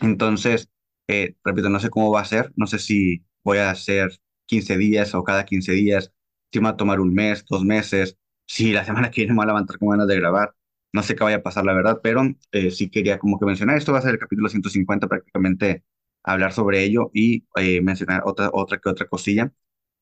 Entonces, 0.00 0.70
eh, 1.08 1.36
repito, 1.44 1.68
no 1.68 1.80
sé 1.80 1.90
cómo 1.90 2.10
va 2.12 2.20
a 2.20 2.24
ser, 2.24 2.52
no 2.56 2.66
sé 2.66 2.78
si 2.78 3.24
voy 3.44 3.58
a 3.58 3.70
hacer 3.70 4.10
15 4.46 4.76
días 4.76 5.14
o 5.14 5.24
cada 5.24 5.44
15 5.44 5.72
días, 5.72 6.12
si 6.52 6.60
me 6.60 6.64
va 6.64 6.70
a 6.70 6.76
tomar 6.76 7.00
un 7.00 7.14
mes, 7.14 7.44
dos 7.48 7.64
meses, 7.64 8.16
si 8.46 8.72
la 8.72 8.84
semana 8.86 9.10
que 9.10 9.22
viene 9.22 9.32
me 9.32 9.38
voy 9.38 9.44
a 9.44 9.46
levantar 9.48 9.78
con 9.78 9.88
ganas 9.90 10.06
de 10.08 10.16
grabar, 10.16 10.54
no 10.92 11.02
sé 11.02 11.14
qué 11.16 11.24
vaya 11.24 11.38
a 11.38 11.42
pasar, 11.42 11.64
la 11.64 11.74
verdad, 11.74 12.00
pero 12.02 12.22
eh, 12.52 12.70
sí 12.70 12.88
quería 12.90 13.18
como 13.18 13.38
que 13.38 13.46
mencionar, 13.46 13.76
esto 13.76 13.92
va 13.92 13.98
a 13.98 14.02
ser 14.02 14.12
el 14.12 14.18
capítulo 14.18 14.48
150 14.48 15.08
prácticamente, 15.08 15.84
hablar 16.22 16.52
sobre 16.52 16.82
ello 16.84 17.10
y 17.12 17.44
eh, 17.56 17.80
mencionar 17.82 18.22
otra, 18.24 18.50
otra 18.52 18.78
que 18.78 18.88
otra 18.88 19.06
cosilla, 19.08 19.52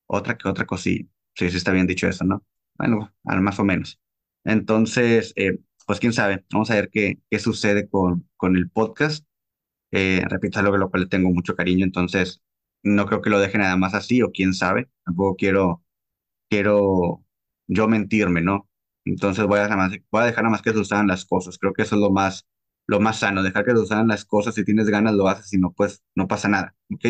otra 0.07 0.37
que 0.37 0.47
otra 0.47 0.65
cosilla. 0.65 1.05
Sí, 1.35 1.49
sí 1.49 1.57
está 1.57 1.71
bien 1.71 1.87
dicho 1.87 2.07
eso, 2.07 2.23
¿no? 2.25 2.43
Bueno, 2.77 3.13
más 3.23 3.59
o 3.59 3.63
menos. 3.63 3.99
Entonces, 4.43 5.33
eh, 5.35 5.59
pues 5.85 5.99
quién 5.99 6.13
sabe, 6.13 6.45
vamos 6.51 6.69
a 6.71 6.75
ver 6.75 6.89
qué, 6.91 7.19
qué 7.29 7.39
sucede 7.39 7.89
con, 7.89 8.29
con 8.37 8.55
el 8.55 8.69
podcast. 8.69 9.25
Eh, 9.93 10.23
repito, 10.29 10.59
algo 10.59 10.73
que 10.73 10.79
lo 10.79 10.89
cual 10.91 11.03
le 11.03 11.09
tengo 11.09 11.29
mucho 11.31 11.55
cariño, 11.55 11.85
entonces 11.85 12.41
no 12.83 13.05
creo 13.05 13.21
que 13.21 13.29
lo 13.29 13.39
deje 13.39 13.57
nada 13.59 13.77
más 13.77 13.93
así, 13.95 14.21
o 14.23 14.31
quién 14.31 14.53
sabe, 14.55 14.89
tampoco 15.05 15.35
quiero, 15.37 15.83
quiero 16.49 17.25
yo 17.67 17.87
mentirme, 17.87 18.41
¿no? 18.41 18.69
Entonces 19.05 19.45
voy 19.45 19.59
a, 19.59 19.67
nada 19.69 19.89
voy 20.11 20.23
a 20.23 20.25
dejar 20.25 20.43
nada 20.45 20.53
más 20.53 20.61
que 20.63 20.73
sucedan 20.73 21.07
las 21.07 21.25
cosas, 21.25 21.57
creo 21.59 21.73
que 21.73 21.83
eso 21.83 21.95
es 21.95 22.01
lo 22.01 22.11
más, 22.11 22.47
lo 22.87 22.99
más 23.01 23.19
sano, 23.19 23.43
dejar 23.43 23.65
que 23.65 23.71
sucedan 23.73 24.07
las 24.09 24.25
cosas, 24.25 24.55
si 24.55 24.65
tienes 24.65 24.87
ganas 24.89 25.13
lo 25.15 25.27
haces, 25.27 25.49
si 25.49 25.57
no, 25.59 25.73
pues 25.73 26.03
no 26.15 26.27
pasa 26.27 26.49
nada, 26.49 26.75
¿ok? 26.93 27.05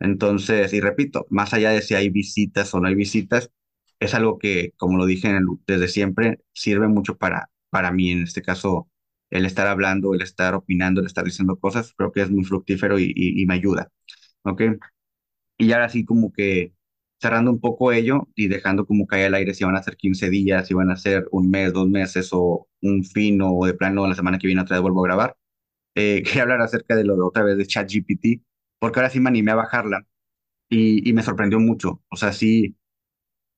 Entonces, 0.00 0.72
y 0.72 0.80
repito, 0.80 1.26
más 1.30 1.52
allá 1.54 1.70
de 1.70 1.82
si 1.82 1.94
hay 1.94 2.08
visitas 2.10 2.74
o 2.74 2.80
no 2.80 2.88
hay 2.88 2.94
visitas, 2.94 3.50
es 4.00 4.14
algo 4.14 4.38
que, 4.38 4.72
como 4.78 4.96
lo 4.98 5.06
dije 5.06 5.32
desde 5.66 5.88
siempre, 5.88 6.40
sirve 6.52 6.88
mucho 6.88 7.18
para, 7.18 7.50
para 7.70 7.92
mí, 7.92 8.10
en 8.10 8.22
este 8.22 8.42
caso, 8.42 8.88
el 9.30 9.46
estar 9.46 9.66
hablando, 9.66 10.14
el 10.14 10.22
estar 10.22 10.54
opinando, 10.54 11.00
el 11.00 11.06
estar 11.06 11.24
diciendo 11.24 11.58
cosas, 11.58 11.94
creo 11.96 12.12
que 12.12 12.22
es 12.22 12.30
muy 12.30 12.44
fructífero 12.44 12.98
y, 12.98 13.12
y, 13.16 13.46
me 13.46 13.54
ayuda, 13.54 13.90
¿ok? 14.44 14.62
Y 15.58 15.72
ahora 15.72 15.88
sí 15.88 16.04
como 16.04 16.32
que 16.32 16.74
cerrando 17.20 17.50
un 17.50 17.60
poco 17.60 17.92
ello 17.92 18.28
y 18.34 18.48
dejando 18.48 18.86
como 18.86 19.06
caer 19.06 19.26
al 19.26 19.34
aire 19.34 19.54
si 19.54 19.64
van 19.64 19.76
a 19.76 19.82
ser 19.82 19.96
15 19.96 20.30
días, 20.30 20.66
si 20.66 20.74
van 20.74 20.90
a 20.90 20.96
ser 20.96 21.26
un 21.32 21.50
mes, 21.50 21.72
dos 21.72 21.88
meses 21.88 22.30
o 22.32 22.68
un 22.80 23.04
fin 23.04 23.40
o 23.42 23.66
de 23.66 23.74
plano 23.74 24.06
la 24.06 24.14
semana 24.14 24.38
que 24.38 24.46
viene 24.46 24.62
otra 24.62 24.76
vez 24.76 24.82
vuelvo 24.82 25.04
a 25.04 25.08
grabar, 25.08 25.36
eh, 25.96 26.22
quería 26.26 26.42
hablar 26.44 26.62
acerca 26.62 26.96
de 26.96 27.04
lo 27.04 27.16
de 27.16 27.22
otra 27.22 27.44
vez 27.44 27.58
de 27.58 27.66
ChatGPT, 27.66 28.42
porque 28.78 29.00
ahora 29.00 29.10
sí 29.10 29.20
me 29.20 29.30
animé 29.30 29.52
a 29.52 29.56
bajarla 29.56 30.06
y, 30.70 31.08
y 31.08 31.12
me 31.14 31.22
sorprendió 31.22 31.60
mucho. 31.60 32.02
O 32.10 32.16
sea, 32.16 32.32
sí, 32.32 32.76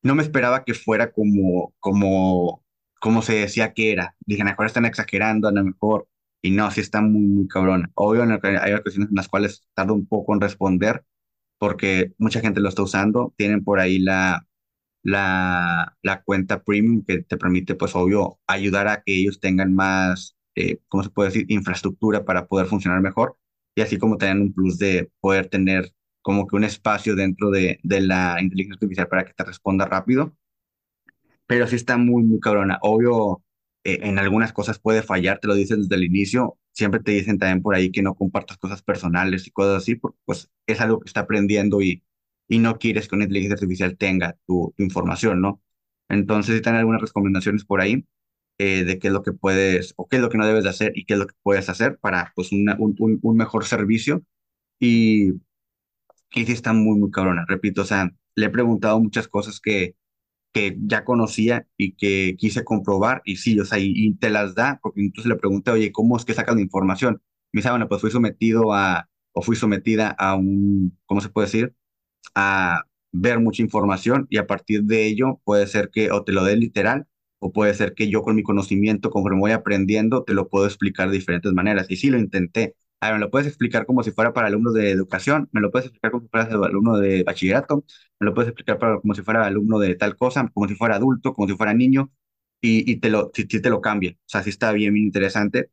no 0.03 0.15
me 0.15 0.23
esperaba 0.23 0.65
que 0.65 0.75
fuera 0.75 1.13
como, 1.13 1.75
como, 1.81 2.62
como 3.03 3.23
se 3.23 3.35
decía 3.37 3.75
que 3.75 3.93
era. 3.93 4.17
Dije, 4.27 4.43
a 4.43 4.47
lo 4.47 4.53
mejor 4.53 4.67
están 4.67 4.87
exagerando, 4.87 5.49
a 5.49 5.53
lo 5.53 5.65
mejor, 5.65 6.09
y 6.43 6.53
no, 6.53 6.71
sí 6.73 6.83
está 6.83 7.03
muy, 7.03 7.23
muy 7.23 7.49
cabrón. 7.49 7.93
Obvio, 7.97 8.25
hay 8.25 8.75
ocasiones 8.75 9.11
en 9.11 9.17
las 9.17 9.29
cuales 9.29 9.69
tarda 9.75 9.95
un 9.95 10.07
poco 10.09 10.35
en 10.35 10.43
responder, 10.43 11.05
porque 11.59 12.15
mucha 12.19 12.41
gente 12.41 12.61
lo 12.61 12.69
está 12.71 12.83
usando. 12.83 13.35
Tienen 13.39 13.65
por 13.65 13.81
ahí 13.81 13.99
la, 14.01 14.47
la, 15.03 15.97
la 16.03 16.23
cuenta 16.23 16.63
premium 16.63 17.05
que 17.07 17.23
te 17.23 17.37
permite, 17.39 17.75
pues, 17.75 17.95
obvio, 17.97 18.41
ayudar 18.47 18.89
a 18.89 19.03
que 19.03 19.15
ellos 19.21 19.41
tengan 19.41 19.75
más. 19.75 20.37
eh, 20.55 20.79
¿cómo 20.89 21.03
se 21.05 21.11
puede 21.11 21.31
decir?, 21.31 21.47
infraestructura 21.51 22.25
para 22.25 22.47
poder 22.47 22.67
funcionar 22.67 23.01
mejor 23.01 23.37
y 23.75 23.81
así 23.83 23.99
como 23.99 24.19
tener 24.19 24.37
un 24.39 24.53
plus 24.53 24.79
de 24.79 25.11
poder 25.21 25.49
tener 25.49 25.93
como 26.23 26.47
que 26.47 26.57
un 26.57 26.65
espacio 26.65 27.17
dentro 27.17 27.51
de, 27.51 27.81
de 27.83 28.01
la 28.03 28.37
inteligencia 28.41 28.75
artificial 28.77 29.09
para 29.09 29.25
que 29.25 29.33
te 29.35 29.45
responda 29.45 29.87
rápido. 29.87 30.37
Pero 31.53 31.67
sí 31.67 31.77
está 31.77 31.99
muy, 31.99 32.23
muy 32.23 32.41
cabrona. 32.41 32.79
Obvio, 32.81 33.43
eh, 33.85 33.99
en 34.05 34.19
algunas 34.19 34.55
cosas 34.55 34.79
puede 34.79 35.03
fallar, 35.03 35.39
te 35.39 35.49
lo 35.49 35.55
dicen 35.55 35.83
desde 35.83 35.97
el 35.97 36.05
inicio. 36.05 36.59
Siempre 36.73 37.01
te 37.01 37.13
dicen 37.13 37.39
también 37.39 37.61
por 37.61 37.75
ahí 37.75 37.93
que 37.93 38.01
no 38.01 38.15
compartas 38.15 38.57
cosas 38.57 38.83
personales 38.83 39.47
y 39.47 39.51
cosas 39.51 39.83
así, 39.83 39.95
porque 39.97 40.19
pues 40.25 40.51
es 40.67 40.81
algo 40.81 41.01
que 41.01 41.09
está 41.09 41.21
aprendiendo 41.21 41.83
y, 41.83 42.03
y 42.49 42.59
no 42.59 42.79
quieres 42.79 43.07
que 43.07 43.17
una 43.17 43.25
inteligencia 43.25 43.57
artificial 43.57 43.99
tenga 43.99 44.39
tu, 44.47 44.75
información, 44.79 45.43
¿no? 45.43 45.61
Entonces, 46.09 46.63
tienen 46.63 46.79
algunas 46.81 47.03
recomendaciones 47.03 47.67
por 47.67 47.83
ahí 47.83 48.07
eh, 48.59 48.85
de 48.85 48.99
qué 48.99 49.09
es 49.09 49.13
lo 49.13 49.23
que 49.23 49.33
puedes 49.33 49.93
o 49.99 50.09
qué 50.09 50.17
es 50.17 50.23
lo 50.23 50.31
que 50.31 50.39
no 50.39 50.47
debes 50.47 50.65
de 50.65 50.71
hacer 50.71 50.93
y 50.97 51.05
qué 51.05 51.15
es 51.15 51.21
lo 51.21 51.27
que 51.27 51.35
puedes 51.43 51.69
hacer 51.69 51.99
para 51.99 52.33
pues 52.35 52.53
un, 52.53 52.67
un, 52.79 53.19
un 53.23 53.37
mejor 53.37 53.67
servicio. 53.67 54.25
Y, 54.81 55.33
y 56.35 56.47
sí 56.47 56.53
está 56.53 56.73
muy, 56.73 56.99
muy 56.99 57.11
cabrona, 57.11 57.45
repito, 57.49 57.83
o 57.83 57.85
sea, 57.85 58.11
le 58.35 58.47
he 58.47 58.51
preguntado 58.51 59.01
muchas 59.01 59.29
cosas 59.29 59.61
que, 59.61 59.97
que 60.53 60.77
ya 60.87 61.05
conocía 61.05 61.67
y 61.77 61.95
que 61.95 62.37
quise 62.39 62.65
comprobar 62.65 63.23
y 63.25 63.37
sí, 63.37 63.59
o 63.61 63.65
sea, 63.65 63.79
y, 63.81 64.15
te 64.17 64.31
las 64.31 64.55
da, 64.55 64.79
porque 64.83 65.01
entonces 65.01 65.29
le 65.29 65.37
pregunté, 65.37 65.71
oye, 65.71 65.93
¿cómo 65.93 66.17
es 66.17 66.25
que 66.25 66.35
sacan 66.35 66.57
la 66.57 66.63
información? 66.63 67.23
Me 67.53 67.59
dice, 67.59 67.69
ah, 67.69 67.73
bueno, 67.73 67.89
pues 67.89 68.01
fui 68.01 68.11
sometido 68.11 68.73
a, 68.75 69.09
o 69.33 69.43
fui 69.43 69.57
sometida 69.57 70.11
a 70.11 70.35
un, 70.37 70.99
¿cómo 71.07 71.21
se 71.21 71.31
puede 71.31 71.47
decir? 71.47 71.75
A 72.35 72.85
ver 73.13 73.41
mucha 73.41 73.63
información 73.63 74.27
y 74.31 74.39
a 74.39 74.47
partir 74.47 74.85
de 74.85 75.07
ello 75.07 75.41
puede 75.45 75.67
ser 75.67 75.91
que 75.91 76.11
o 76.11 76.25
te 76.25 76.33
lo 76.33 76.45
dé 76.45 76.57
literal 76.57 77.07
o 77.43 77.53
puede 77.53 77.75
ser 77.75 77.95
que 77.95 78.09
yo 78.09 78.23
con 78.23 78.37
mi 78.37 78.45
conocimiento, 78.45 79.11
conforme 79.11 79.41
voy 79.41 79.51
aprendiendo, 79.53 80.23
te 80.25 80.33
lo 80.35 80.49
puedo 80.49 80.65
explicar 80.67 81.11
de 81.11 81.17
diferentes 81.17 81.53
maneras. 81.53 81.87
Y 81.91 81.97
sí 81.97 82.09
lo 82.09 82.19
intenté. 82.19 82.77
A 83.03 83.07
ver, 83.09 83.15
me 83.17 83.21
lo 83.21 83.31
puedes 83.31 83.49
explicar 83.49 83.85
como 83.87 84.03
si 84.05 84.13
fuera 84.13 84.33
para 84.33 84.47
alumnos 84.47 84.75
de 84.75 84.91
educación, 84.93 85.49
me 85.53 85.61
lo 85.61 85.73
puedes 85.73 85.87
explicar 85.87 86.13
como 86.13 86.23
si 86.23 86.29
fuera 86.29 86.47
alumno 86.67 86.99
de 86.99 87.25
bachillerato, 87.25 87.85
me 88.21 88.27
lo 88.27 88.35
puedes 88.35 88.51
explicar 88.51 88.79
para, 88.79 89.01
como 89.01 89.15
si 89.15 89.23
fuera 89.23 89.45
alumno 89.45 89.79
de 89.81 89.97
tal 89.97 90.17
cosa, 90.17 90.49
como 90.55 90.69
si 90.69 90.77
fuera 90.77 90.95
adulto, 90.97 91.35
como 91.35 91.49
si 91.49 91.57
fuera 91.57 91.75
niño, 91.75 92.13
y, 92.61 92.91
y 92.91 92.97
te 93.01 93.11
lo, 93.11 93.33
si, 93.35 93.45
te 93.47 93.71
lo 93.71 93.81
cambia. 93.81 94.13
O 94.13 94.17
sea, 94.27 94.43
sí 94.45 94.51
está 94.51 94.71
bien, 94.73 94.95
bien 94.95 95.07
interesante. 95.07 95.71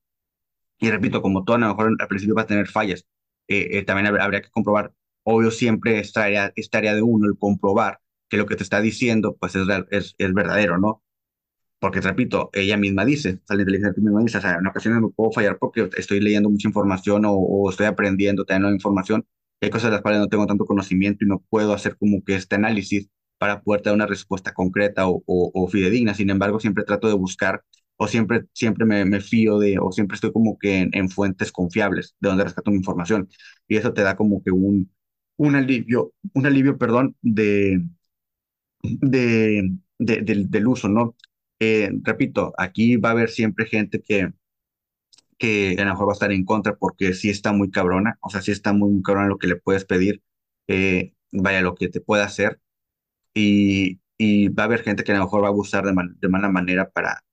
Y 0.79 0.91
repito, 0.91 1.21
como 1.21 1.43
todo, 1.45 1.57
a 1.57 1.59
lo 1.59 1.67
mejor 1.69 1.95
al 2.00 2.07
principio 2.09 2.36
va 2.36 2.43
a 2.43 2.48
tener 2.48 2.67
fallas. 2.67 3.05
Eh, 3.48 3.79
eh, 3.79 3.83
también 3.86 4.07
habría 4.19 4.41
que 4.41 4.50
comprobar, 4.51 4.93
obvio, 5.24 5.51
siempre 5.51 6.00
es 6.00 6.13
tarea, 6.13 6.53
es 6.55 6.69
tarea 6.69 6.95
de 6.95 7.01
uno 7.03 7.27
el 7.29 7.38
comprobar 7.38 8.01
que 8.29 8.38
lo 8.38 8.45
que 8.48 8.55
te 8.57 8.63
está 8.63 8.81
diciendo, 8.81 9.38
pues 9.39 9.55
es, 9.55 9.67
es, 9.91 10.15
es 10.17 10.33
verdadero, 10.33 10.77
¿no? 10.79 11.03
Porque 11.79 12.01
repito, 12.01 12.50
ella 12.53 12.77
misma 12.77 13.05
dice, 13.05 13.39
la 13.50 13.55
inteligencia 13.62 14.01
misma 14.03 14.21
dice, 14.21 14.38
o 14.39 14.41
sea, 14.41 14.55
en 14.55 14.67
ocasiones 14.67 15.01
me 15.01 15.09
puedo 15.09 15.31
fallar 15.31 15.57
porque 15.59 15.89
estoy 15.98 16.19
leyendo 16.19 16.50
mucha 16.50 16.67
información 16.67 17.25
o, 17.25 17.33
o 17.33 17.69
estoy 17.69 17.86
aprendiendo 17.88 18.45
también 18.45 18.63
nueva 18.63 18.75
información, 18.75 19.25
y 19.62 19.65
hay 19.65 19.71
cosas 19.71 19.89
de 19.91 19.95
las 19.98 20.01
cuales 20.01 20.19
no 20.21 20.27
tengo 20.27 20.45
tanto 20.48 20.65
conocimiento 20.65 21.24
y 21.25 21.27
no 21.27 21.39
puedo 21.50 21.74
hacer 21.74 21.98
como 21.98 22.24
que 22.24 22.36
este 22.36 22.55
análisis 22.55 23.09
para 23.38 23.62
poder 23.62 23.81
dar 23.83 23.93
una 23.93 24.05
respuesta 24.05 24.53
concreta 24.53 25.07
o, 25.07 25.24
o, 25.25 25.51
o 25.53 25.67
fidedigna. 25.67 26.13
Sin 26.13 26.29
embargo, 26.29 26.59
siempre 26.59 26.83
trato 26.83 27.07
de 27.07 27.13
buscar 27.13 27.63
o 27.98 28.07
siempre, 28.07 28.45
siempre 28.53 28.86
me, 28.86 29.03
me 29.05 29.19
fío 29.21 29.59
de, 29.59 29.77
o 29.79 29.91
siempre 29.91 30.15
estoy 30.15 30.31
como 30.31 30.57
que 30.57 30.79
en, 30.79 30.89
en, 30.93 31.09
fuentes 31.09 31.51
confiables 31.51 32.15
de 32.19 32.29
donde 32.29 32.43
rescato 32.45 32.71
mi 32.71 32.77
información. 32.77 33.29
Y 33.67 33.77
eso 33.77 33.93
te 33.93 34.01
da 34.03 34.15
como 34.15 34.41
que 34.43 34.51
un, 34.51 34.91
un 35.38 35.55
alivio, 35.55 36.13
un 36.33 36.45
alivio, 36.45 36.77
perdón, 36.77 37.15
de, 37.21 37.83
de, 38.83 39.77
de, 39.98 40.21
del, 40.21 40.50
del 40.50 40.67
uso, 40.67 40.89
¿no? 40.89 41.15
Eh, 41.59 41.91
repito, 42.03 42.53
aquí 42.57 42.97
va 42.97 43.09
a 43.09 43.11
haber 43.13 43.29
siempre 43.29 43.65
gente 43.65 44.01
que, 44.01 44.31
que 45.37 45.75
a 45.79 45.83
lo 45.85 45.91
mejor 45.91 46.07
va 46.07 46.11
a 46.11 46.13
estar 46.13 46.31
en 46.31 46.45
contra 46.45 46.75
porque 46.75 47.13
sí 47.13 47.29
está 47.29 47.51
muy 47.53 47.71
cabrona, 47.71 48.17
o 48.21 48.29
sea, 48.29 48.41
sí 48.41 48.51
está 48.51 48.73
muy, 48.73 48.89
muy 48.91 49.01
cabrona 49.03 49.27
lo 49.27 49.37
que 49.37 49.47
le 49.47 49.55
puedes 49.55 49.85
pedir, 49.85 50.21
eh, 50.67 51.13
vaya, 51.31 51.61
lo 51.61 51.75
que 51.75 51.89
te 51.89 52.01
pueda 52.01 52.25
hacer, 52.25 52.59
y, 53.33 54.01
y, 54.17 54.49
va 54.49 54.63
a 54.63 54.65
haber 54.67 54.83
gente 54.83 55.03
que 55.03 55.11
a 55.13 55.17
lo 55.17 55.25
mejor 55.25 55.43
va 55.43 55.47
a 55.47 55.51
abusar 55.51 55.85
de, 55.85 55.93
de 56.19 56.29
mala 56.29 56.49
manera 56.49 56.89
para, 56.91 57.23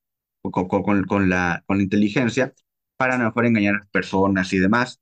con, 0.43 0.69
con, 0.69 1.31
la, 1.31 1.65
con 1.67 1.79
la 1.79 1.83
inteligencia, 1.85 2.55
para 2.97 3.17
a 3.17 3.19
lo 3.19 3.27
mejor 3.27 3.47
engañar 3.47 3.77
a 3.77 3.89
personas 3.93 4.53
y 4.53 4.59
demás. 4.59 5.01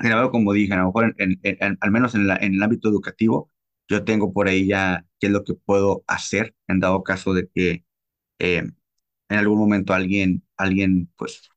Sin 0.00 0.10
como 0.30 0.52
dije, 0.52 0.72
a 0.74 0.78
lo 0.78 0.86
mejor 0.86 1.14
en, 1.18 1.38
en, 1.42 1.78
al 1.80 1.90
menos 1.90 2.14
en, 2.14 2.26
la, 2.26 2.36
en 2.36 2.54
el 2.54 2.62
ámbito 2.62 2.88
educativo, 2.88 3.50
yo 3.88 4.04
tengo 4.04 4.32
por 4.32 4.48
ahí 4.48 4.66
ya 4.66 5.06
qué 5.20 5.26
es 5.28 5.32
lo 5.32 5.44
que 5.44 5.54
puedo 5.54 6.04
hacer 6.06 6.54
en 6.68 6.80
dado 6.80 7.02
caso 7.04 7.34
de 7.34 7.48
que 7.54 7.84
eh, 8.38 8.58
en 9.28 9.38
algún 9.38 9.58
momento 9.58 9.94
alguien, 9.94 10.44
alguien 10.56 11.10
pues 11.16 11.50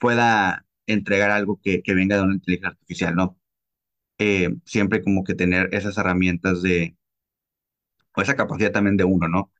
pueda 0.00 0.66
entregar 0.86 1.30
algo 1.30 1.60
que, 1.62 1.82
que 1.82 1.94
venga 1.94 2.16
de 2.16 2.22
una 2.24 2.34
inteligencia 2.34 2.70
artificial, 2.70 3.16
¿no? 3.16 3.38
Eh, 4.18 4.50
siempre 4.66 5.02
como 5.04 5.24
que 5.24 5.34
tener 5.34 5.70
esas 5.74 5.98
herramientas 5.98 6.62
de, 6.62 6.96
o 8.16 8.22
esa 8.22 8.36
capacidad 8.36 8.72
también 8.72 8.96
de 8.96 9.04
uno, 9.04 9.28
¿no? 9.28 9.52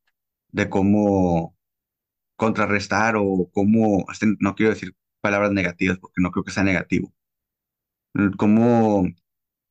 De 0.50 0.68
cómo 0.70 1.56
contrarrestar 2.36 3.16
o 3.18 3.50
cómo, 3.52 4.06
este, 4.12 4.26
no 4.40 4.54
quiero 4.54 4.72
decir 4.74 4.96
palabras 5.22 5.52
negativas 5.52 5.98
porque 6.00 6.22
no 6.22 6.32
creo 6.32 6.44
que 6.44 6.52
sea 6.52 6.64
negativo, 6.64 7.14
cómo, 8.38 9.04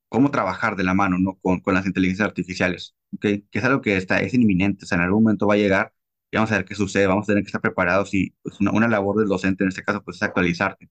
cómo 0.09 0.31
trabajar 0.31 0.75
de 0.75 0.83
la 0.83 0.93
mano, 0.95 1.17
¿no? 1.19 1.35
Con, 1.41 1.61
con 1.61 1.73
las 1.75 1.85
inteligencias 1.85 2.27
artificiales, 2.29 2.95
¿ok? 3.15 3.21
Que 3.21 3.59
es 3.59 3.63
algo 3.65 3.81
que 3.81 3.97
está, 3.97 4.21
es 4.21 4.33
inminente, 4.33 4.85
o 4.85 4.87
sea, 4.87 4.97
en 4.97 5.05
algún 5.05 5.23
momento 5.25 5.47
va 5.47 5.55
a 5.55 5.57
llegar 5.57 5.93
y 6.31 6.37
vamos 6.37 6.51
a 6.51 6.57
ver 6.57 6.65
qué 6.65 6.75
sucede, 6.75 7.07
vamos 7.07 7.25
a 7.25 7.27
tener 7.33 7.43
que 7.43 7.47
estar 7.47 7.61
preparados 7.61 8.13
y 8.13 8.31
pues, 8.41 8.59
una, 8.61 8.71
una, 8.71 8.87
labor 8.87 9.17
del 9.17 9.27
docente 9.27 9.63
en 9.63 9.69
este 9.69 9.83
caso 9.83 10.03
pues 10.03 10.17
es 10.17 10.23
actualizarte 10.23 10.89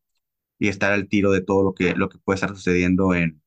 y 0.59 0.69
estar 0.69 0.93
al 0.93 1.09
tiro 1.09 1.33
de 1.33 1.43
todo 1.43 1.65
lo 1.65 1.75
que, 1.75 1.95
lo 1.97 2.09
que 2.09 2.19
puede 2.19 2.37
estar 2.37 2.51
sucediendo 2.51 3.15
en, 3.15 3.43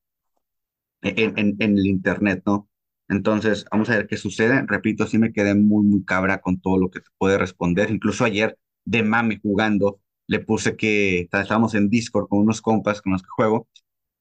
en, 1.02 1.38
en, 1.38 1.56
en 1.60 1.78
el 1.78 1.86
Internet, 1.86 2.42
¿no? 2.46 2.68
Entonces, 3.08 3.66
vamos 3.70 3.90
a 3.90 3.96
ver 3.96 4.06
qué 4.06 4.16
sucede. 4.16 4.64
Repito, 4.66 5.06
sí 5.06 5.18
me 5.18 5.32
quedé 5.32 5.54
muy, 5.54 5.84
muy 5.84 6.04
cabra 6.04 6.40
con 6.40 6.60
todo 6.60 6.78
lo 6.78 6.90
que 6.90 7.00
te 7.00 7.10
puede 7.18 7.38
responder. 7.38 7.90
Incluso 7.90 8.24
ayer, 8.24 8.58
de 8.84 9.02
mame 9.02 9.40
jugando, 9.42 10.00
le 10.26 10.40
puse 10.40 10.76
que 10.76 11.20
estábamos 11.30 11.74
en 11.74 11.90
Discord 11.90 12.28
con 12.28 12.40
unos 12.40 12.62
compas 12.62 13.02
con 13.02 13.12
los 13.12 13.22
que 13.22 13.28
juego 13.28 13.68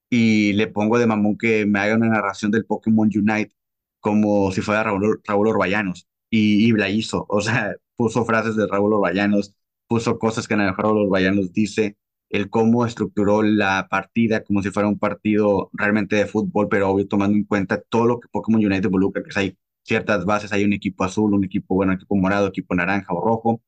y 0.09 0.53
le 0.53 0.67
pongo 0.67 0.99
de 0.99 1.07
mamón 1.07 1.37
que 1.37 1.65
me 1.65 1.79
haga 1.79 1.95
una 1.95 2.09
narración 2.09 2.51
del 2.51 2.65
Pokémon 2.65 3.09
Unite 3.15 3.55
como 3.99 4.51
si 4.51 4.61
fuera 4.61 4.83
Raúl, 4.83 5.21
Raúl 5.25 5.47
Orbayanos 5.47 6.07
y, 6.37 6.69
y, 6.69 6.71
la 6.73 6.89
hizo. 6.89 7.25
O 7.29 7.41
sea, 7.41 7.75
puso 7.95 8.25
frases 8.25 8.55
de 8.55 8.67
Raúl 8.67 8.93
Orbayanos, 8.93 9.53
puso 9.87 10.17
cosas 10.19 10.47
que 10.47 10.53
a 10.55 10.57
lo 10.57 10.63
mejor 10.63 10.85
Raúl 10.85 11.05
Orbayanos 11.07 11.53
dice, 11.53 11.97
el 12.29 12.49
cómo 12.49 12.85
estructuró 12.85 13.43
la 13.43 13.87
partida 13.89 14.43
como 14.43 14.61
si 14.63 14.71
fuera 14.71 14.89
un 14.89 14.97
partido 14.99 15.69
realmente 15.73 16.15
de 16.15 16.25
fútbol, 16.25 16.67
pero 16.69 16.89
obvio 16.89 17.07
tomando 17.07 17.37
en 17.37 17.43
cuenta 17.45 17.79
todo 17.81 18.05
lo 18.07 18.19
que 18.19 18.27
Pokémon 18.29 18.65
United 18.65 18.85
involucra, 18.85 19.23
que 19.23 19.39
hay 19.39 19.57
ciertas 19.83 20.25
bases, 20.25 20.51
hay 20.53 20.63
un 20.65 20.73
equipo 20.73 21.03
azul, 21.03 21.33
un 21.33 21.43
equipo, 21.43 21.75
bueno, 21.75 21.93
equipo 21.93 22.15
morado, 22.15 22.47
equipo 22.47 22.73
naranja 22.75 23.13
o 23.13 23.21
rojo. 23.23 23.61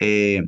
Eh, 0.00 0.42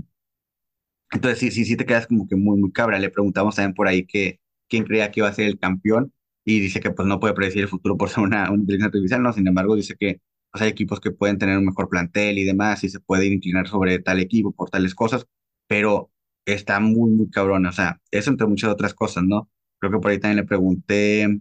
entonces 1.12 1.38
sí, 1.40 1.50
sí, 1.50 1.64
sí 1.64 1.76
te 1.76 1.86
quedas 1.86 2.06
como 2.06 2.28
que 2.28 2.36
muy, 2.36 2.58
muy 2.58 2.72
cabra. 2.72 2.98
Le 2.98 3.10
preguntamos 3.10 3.56
también 3.56 3.74
por 3.74 3.88
ahí 3.88 4.06
que 4.06 4.40
quién 4.68 4.84
creía 4.84 5.10
que 5.10 5.20
iba 5.20 5.28
a 5.28 5.32
ser 5.32 5.46
el 5.46 5.58
campeón 5.58 6.12
y 6.44 6.60
dice 6.60 6.80
que 6.80 6.90
pues 6.90 7.06
no 7.08 7.18
puede 7.20 7.34
predecir 7.34 7.62
el 7.62 7.68
futuro 7.68 7.96
por 7.96 8.08
ser 8.10 8.22
una, 8.24 8.50
una 8.50 8.60
inteligencia 8.60 8.86
artificial, 8.86 9.22
¿no? 9.22 9.32
Sin 9.32 9.46
embargo, 9.46 9.74
dice 9.76 9.96
que 9.98 10.20
pues, 10.52 10.62
hay 10.62 10.68
equipos 10.70 11.00
que 11.00 11.10
pueden 11.12 11.38
tener 11.38 11.58
un 11.58 11.66
mejor 11.66 11.88
plantel 11.88 12.38
y 12.38 12.44
demás 12.44 12.84
y 12.84 12.88
se 12.88 13.00
puede 13.00 13.26
inclinar 13.26 13.68
sobre 13.68 13.98
tal 14.00 14.20
equipo 14.20 14.52
por 14.52 14.70
tales 14.70 14.94
cosas, 14.94 15.26
pero 15.66 16.10
está 16.44 16.80
muy, 16.80 17.10
muy 17.10 17.30
cabrón. 17.30 17.66
O 17.66 17.72
sea, 17.72 18.00
eso 18.10 18.30
entre 18.30 18.46
muchas 18.46 18.70
otras 18.70 18.94
cosas, 18.94 19.24
¿no? 19.24 19.50
Creo 19.78 19.92
que 19.92 19.98
por 19.98 20.10
ahí 20.10 20.18
también 20.20 20.38
le 20.38 20.44
pregunté, 20.46 21.40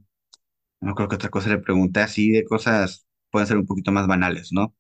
no 0.82 0.96
creo 0.96 1.08
que 1.10 1.16
otra 1.16 1.30
cosa 1.30 1.50
le 1.50 1.60
pregunté 1.60 2.02
así 2.02 2.32
de 2.32 2.46
cosas, 2.46 3.08
pueden 3.32 3.48
ser 3.48 3.58
un 3.58 3.66
poquito 3.68 3.92
más 3.92 4.08
banales, 4.08 4.52
¿no? 4.54 4.76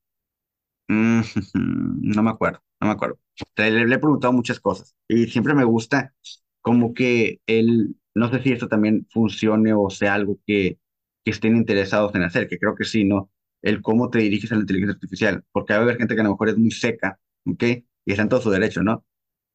Mm, 0.87 1.21
no 2.01 2.23
me 2.23 2.29
acuerdo, 2.31 2.61
no 2.81 2.87
me 2.87 2.93
acuerdo. 2.93 3.19
Le, 3.57 3.71
le, 3.87 3.95
he 3.95 3.99
preguntado 3.99 4.33
muchas 4.33 4.59
cosas 4.59 4.95
y 5.07 5.27
siempre 5.27 5.53
me 5.53 5.63
gusta 5.63 6.13
como 6.61 6.93
que 6.93 7.41
él, 7.47 7.95
no 8.15 8.29
sé 8.31 8.41
si 8.43 8.51
esto 8.51 8.67
también 8.67 9.07
funcione 9.11 9.73
o 9.73 9.89
sea 9.89 10.13
algo 10.15 10.39
que, 10.45 10.79
que 11.23 11.31
estén 11.31 11.55
interesados 11.57 12.13
en 12.15 12.23
hacer, 12.23 12.47
que 12.47 12.59
creo 12.59 12.75
que 12.75 12.85
sí, 12.85 13.05
¿no? 13.05 13.31
El 13.61 13.81
cómo 13.81 14.09
te 14.09 14.19
diriges 14.19 14.51
a 14.51 14.55
la 14.55 14.61
inteligencia 14.61 14.93
artificial, 14.95 15.43
porque 15.51 15.73
va 15.73 15.79
a 15.79 15.83
haber 15.83 15.97
gente 15.97 16.15
que 16.15 16.21
a 16.21 16.23
lo 16.23 16.31
mejor 16.31 16.49
es 16.49 16.57
muy 16.57 16.71
seca, 16.71 17.19
¿ok? 17.45 17.63
Y 18.05 18.11
está 18.11 18.23
en 18.23 18.29
todo 18.29 18.41
su 18.41 18.49
derecho, 18.51 18.83
¿no? 18.83 19.05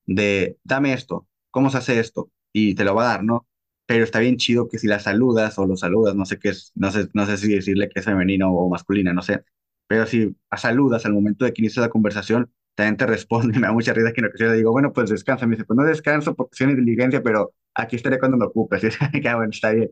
de 0.06 0.58
dame 0.64 0.92
esto, 0.92 1.28
¿cómo 1.50 1.70
se 1.70 1.78
hace 1.78 2.00
esto? 2.00 2.30
Y 2.52 2.75
te 2.75 2.84
lo 2.84 2.94
va 2.94 3.04
a 3.04 3.08
dar, 3.14 3.25
¿no? 3.25 3.46
Pero 3.87 4.04
está 4.04 4.18
bien 4.20 4.37
chido 4.37 4.68
que 4.68 4.78
si 4.78 4.87
la 4.87 4.99
saludas 5.00 5.58
o 5.58 5.66
lo 5.66 5.76
saludas, 5.76 6.14
no 6.14 6.25
sé 6.25 6.38
qué 6.38 6.50
es, 6.50 6.73
no 6.75 6.90
sé, 6.90 7.08
no 7.14 7.26
sé 7.26 7.37
si 7.38 7.54
decirle 7.54 7.88
que 7.88 8.00
es 8.00 8.04
femenino 8.06 8.50
o 8.52 8.68
masculina, 8.70 9.12
no 9.12 9.23
sé. 9.23 9.44
Pero 9.87 10.06
si 10.06 10.34
a 10.50 10.56
saludas 10.56 11.04
al 11.06 11.12
momento 11.12 11.44
de 11.44 11.52
que 11.52 11.62
inicia 11.62 11.82
la 11.82 11.90
conversación, 11.90 12.50
también 12.75 12.96
te 12.96 13.06
responde, 13.06 13.58
me 13.61 13.66
da 13.66 13.73
mucha 13.73 13.92
risa 13.92 14.12
que 14.12 14.20
en 14.20 14.26
ocasión 14.28 14.50
le 14.50 14.56
digo, 14.56 14.73
bueno, 14.73 14.92
pues 14.92 15.11
descansa. 15.11 15.46
Me 15.46 15.56
dice, 15.56 15.66
pues 15.66 15.76
no 15.76 15.84
descanso 15.84 16.34
porque 16.34 16.56
soy 16.56 16.70
inteligencia, 16.70 17.23
pero 17.23 17.52
aquí 17.75 17.96
estaré 17.96 18.18
cuando 18.18 18.37
me 18.38 18.46
ocupes. 18.46 18.82
Y 19.12 19.20
que 19.20 19.28
ah, 19.28 19.37
bueno, 19.37 19.50
está 19.50 19.70
bien. 19.73 19.90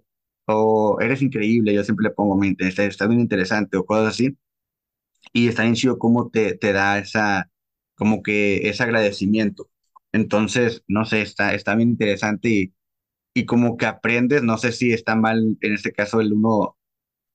O 0.56 1.00
eres 1.00 1.23
increíble, 1.23 1.75
yo 1.75 1.85
siempre 1.85 2.04
le 2.04 2.11
pongo, 2.11 2.38
está, 2.59 2.85
está 2.85 3.06
bien 3.06 3.21
interesante 3.21 3.76
o 3.76 3.85
cosas 3.87 4.09
así. 4.14 4.37
Y 5.32 5.49
está 5.49 5.62
bien 5.62 5.75
chido 5.75 5.99
cómo 5.99 6.30
te, 6.30 6.54
te 6.56 6.73
da 6.73 6.99
esa, 6.99 7.50
como 7.94 8.23
que 8.23 8.68
ese 8.68 8.82
agradecimiento 8.82 9.71
Entonces, 10.12 10.85
no 10.88 11.04
sé, 11.06 11.23
está, 11.23 11.54
está 11.54 11.75
bien 11.75 11.90
interesante 11.90 12.49
y, 12.50 12.75
y 13.35 13.47
como 13.47 13.76
que 13.76 13.87
aprendes, 13.87 14.42
no 14.42 14.59
sé 14.59 14.73
si 14.73 14.92
está 14.92 15.16
mal 15.16 15.59
en 15.61 15.75
este 15.75 15.92
caso 15.92 16.21
el 16.21 16.32
uno 16.35 16.76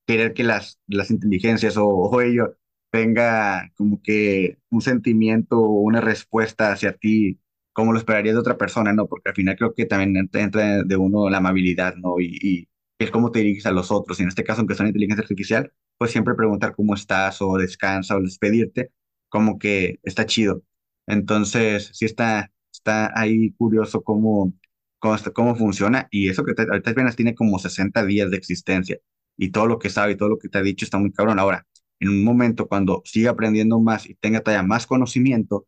querer 0.08 0.34
que 0.34 0.44
las, 0.44 0.80
las 0.88 1.12
inteligencias 1.12 1.78
o, 1.78 1.88
o 1.88 2.22
ello 2.22 2.58
tenga 2.92 3.72
como 3.78 4.02
que 4.02 4.58
un 4.70 4.82
sentimiento 4.82 5.60
o 5.60 5.82
una 5.82 6.02
respuesta 6.02 6.72
hacia 6.72 6.94
ti 6.98 7.40
como 7.74 7.94
lo 7.94 8.00
esperarías 8.00 8.36
de 8.36 8.42
otra 8.42 8.58
persona, 8.58 8.94
¿no? 8.94 9.08
Porque 9.08 9.30
al 9.30 9.36
final 9.36 9.56
creo 9.58 9.74
que 9.76 9.86
también 9.86 10.30
entra 10.34 10.84
de 10.84 10.98
uno 10.98 11.30
la 11.30 11.38
amabilidad, 11.40 11.96
¿no? 11.98 12.20
Y, 12.20 12.38
y 12.42 12.70
es 13.00 13.12
cómo 13.12 13.32
te 13.32 13.40
diriges 13.40 13.66
a 13.66 13.72
los 13.72 13.92
otros. 13.92 14.20
Y 14.20 14.24
en 14.24 14.30
este 14.30 14.44
caso, 14.44 14.62
aunque 14.62 14.76
sea 14.76 14.84
una 14.84 14.90
inteligencia 14.90 15.22
artificial, 15.24 15.72
pues 15.98 16.12
siempre 16.12 16.36
preguntar 16.36 16.76
cómo 16.76 16.96
estás 16.96 17.42
o 17.42 17.58
descansa 17.58 18.16
o 18.18 18.22
despedirte, 18.22 18.92
como 19.30 19.60
que 19.60 20.00
está 20.04 20.26
chido. 20.26 20.64
Entonces, 21.08 21.90
sí 21.94 22.06
está, 22.06 22.52
está 22.72 23.12
ahí 23.20 23.52
curioso 23.54 24.02
cómo, 24.04 24.54
cómo, 25.00 25.16
cómo 25.34 25.56
funciona. 25.56 26.08
Y 26.12 26.30
eso 26.30 26.44
que 26.44 26.54
te- 26.54 26.64
ahorita 26.64 26.92
apenas 26.92 27.16
tiene 27.16 27.36
como 27.36 27.60
60 27.60 28.06
días 28.06 28.30
de 28.32 28.38
existencia. 28.38 28.98
Y 29.38 29.52
todo 29.52 29.68
lo 29.68 29.80
que 29.80 29.90
sabe 29.90 30.14
y 30.14 30.18
todo 30.18 30.30
lo 30.30 30.38
que 30.40 30.50
te 30.50 30.58
ha 30.58 30.62
dicho 30.62 30.86
está 30.86 30.98
muy 30.98 31.12
cabrón. 31.12 31.40
Ahora, 31.40 31.66
en 32.00 32.10
un 32.10 32.24
momento 32.24 32.68
cuando 32.68 33.02
siga 33.06 33.32
aprendiendo 33.32 33.80
más 33.80 34.08
y 34.10 34.16
tenga 34.16 34.42
todavía 34.42 34.64
más 34.68 34.88
conocimiento, 34.88 35.68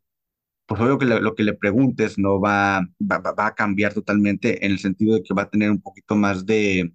pues 0.66 0.80
obvio 0.80 0.98
que 0.98 1.06
le- 1.06 1.20
lo 1.20 1.34
que 1.34 1.42
le 1.44 1.54
preguntes 1.54 2.18
no 2.18 2.40
va, 2.40 2.80
va- 3.00 3.18
va 3.34 3.46
a 3.48 3.54
cambiar 3.54 3.94
totalmente 3.94 4.64
en 4.64 4.72
el 4.72 4.78
sentido 4.78 5.14
de 5.16 5.22
que 5.22 5.34
va 5.34 5.42
a 5.42 5.50
tener 5.50 5.70
un 5.70 5.80
poquito 5.82 6.14
más 6.16 6.46
de, 6.46 6.92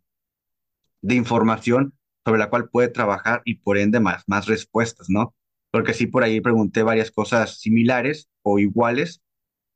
de 1.07 1.15
información 1.15 1.93
sobre 2.25 2.39
la 2.39 2.49
cual 2.49 2.69
puede 2.69 2.89
trabajar 2.89 3.41
y 3.45 3.55
por 3.55 3.77
ende 3.77 3.99
más, 3.99 4.23
más 4.27 4.47
respuestas, 4.47 5.07
¿no? 5.09 5.35
Porque 5.71 5.93
sí 5.93 6.07
por 6.07 6.23
ahí 6.23 6.41
pregunté 6.41 6.83
varias 6.83 7.11
cosas 7.11 7.59
similares 7.59 8.29
o 8.43 8.59
iguales 8.59 9.21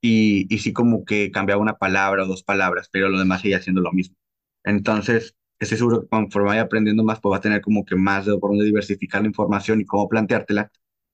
y, 0.01 0.53
y 0.53 0.59
sí 0.59 0.73
como 0.73 1.05
que 1.05 1.31
cambiaba 1.31 1.61
una 1.61 1.77
palabra 1.77 2.23
o 2.23 2.27
dos 2.27 2.43
palabras, 2.43 2.89
pero 2.91 3.09
lo 3.09 3.19
demás 3.19 3.41
seguía 3.41 3.61
siendo 3.61 3.81
lo 3.81 3.91
mismo. 3.91 4.15
Entonces, 4.63 5.35
estoy 5.59 5.77
seguro 5.77 6.01
que 6.01 6.07
conforme 6.09 6.49
vaya 6.49 6.61
aprendiendo 6.63 7.03
más, 7.03 7.19
pues 7.19 7.33
va 7.33 7.37
a 7.37 7.41
tener 7.41 7.61
como 7.61 7.85
que 7.85 7.95
más 7.95 8.25
de 8.25 8.37
por 8.37 8.51
dónde 8.51 8.65
diversificar 8.65 9.21
la 9.21 9.27
información 9.27 9.81
y 9.81 9.85
cómo 9.85 10.07
planteártela 10.09 10.71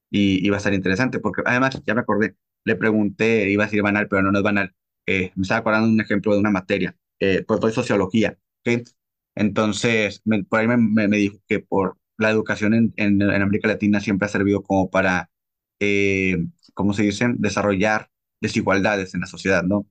y, 0.10 0.46
y 0.46 0.50
va 0.50 0.58
a 0.58 0.60
estar 0.60 0.74
interesante, 0.74 1.20
porque 1.20 1.42
además, 1.46 1.82
ya 1.86 1.94
me 1.96 2.02
acordé, 2.02 2.36
le 2.64 2.76
pregunté, 2.76 3.50
iba 3.50 3.64
a 3.64 3.68
decir 3.68 3.82
banal, 3.82 4.08
pero 4.08 4.22
no, 4.24 4.32
no 4.32 4.40
es 4.40 4.44
banal, 4.44 4.74
eh, 5.06 5.32
me 5.36 5.44
estaba 5.44 5.60
acordando 5.62 5.88
de 5.88 5.94
un 5.94 6.02
ejemplo 6.02 6.34
de 6.34 6.40
una 6.40 6.52
materia, 6.52 6.96
eh, 7.20 7.44
pues 7.48 7.60
doy 7.60 7.72
sociología, 7.74 8.38
¿ok? 8.66 8.84
Entonces, 9.36 10.22
me- 10.26 10.44
por 10.44 10.60
ahí 10.60 10.68
me, 10.68 11.08
dijo 11.18 11.38
que 11.48 11.60
por 11.60 11.98
la 12.18 12.30
educación 12.32 12.74
en, 12.74 12.94
en, 12.98 13.22
América 13.24 13.68
Latina 13.68 14.00
siempre 14.00 14.26
ha 14.28 14.30
servido 14.30 14.64
como 14.64 14.90
para, 14.90 15.30
eh, 15.80 16.38
¿cómo 16.74 16.94
se 16.94 17.04
dicen?, 17.04 17.36
desarrollar 17.40 18.10
desigualdades 18.42 19.14
en 19.16 19.22
la 19.22 19.28
sociedad, 19.28 19.64
¿no? 19.64 19.86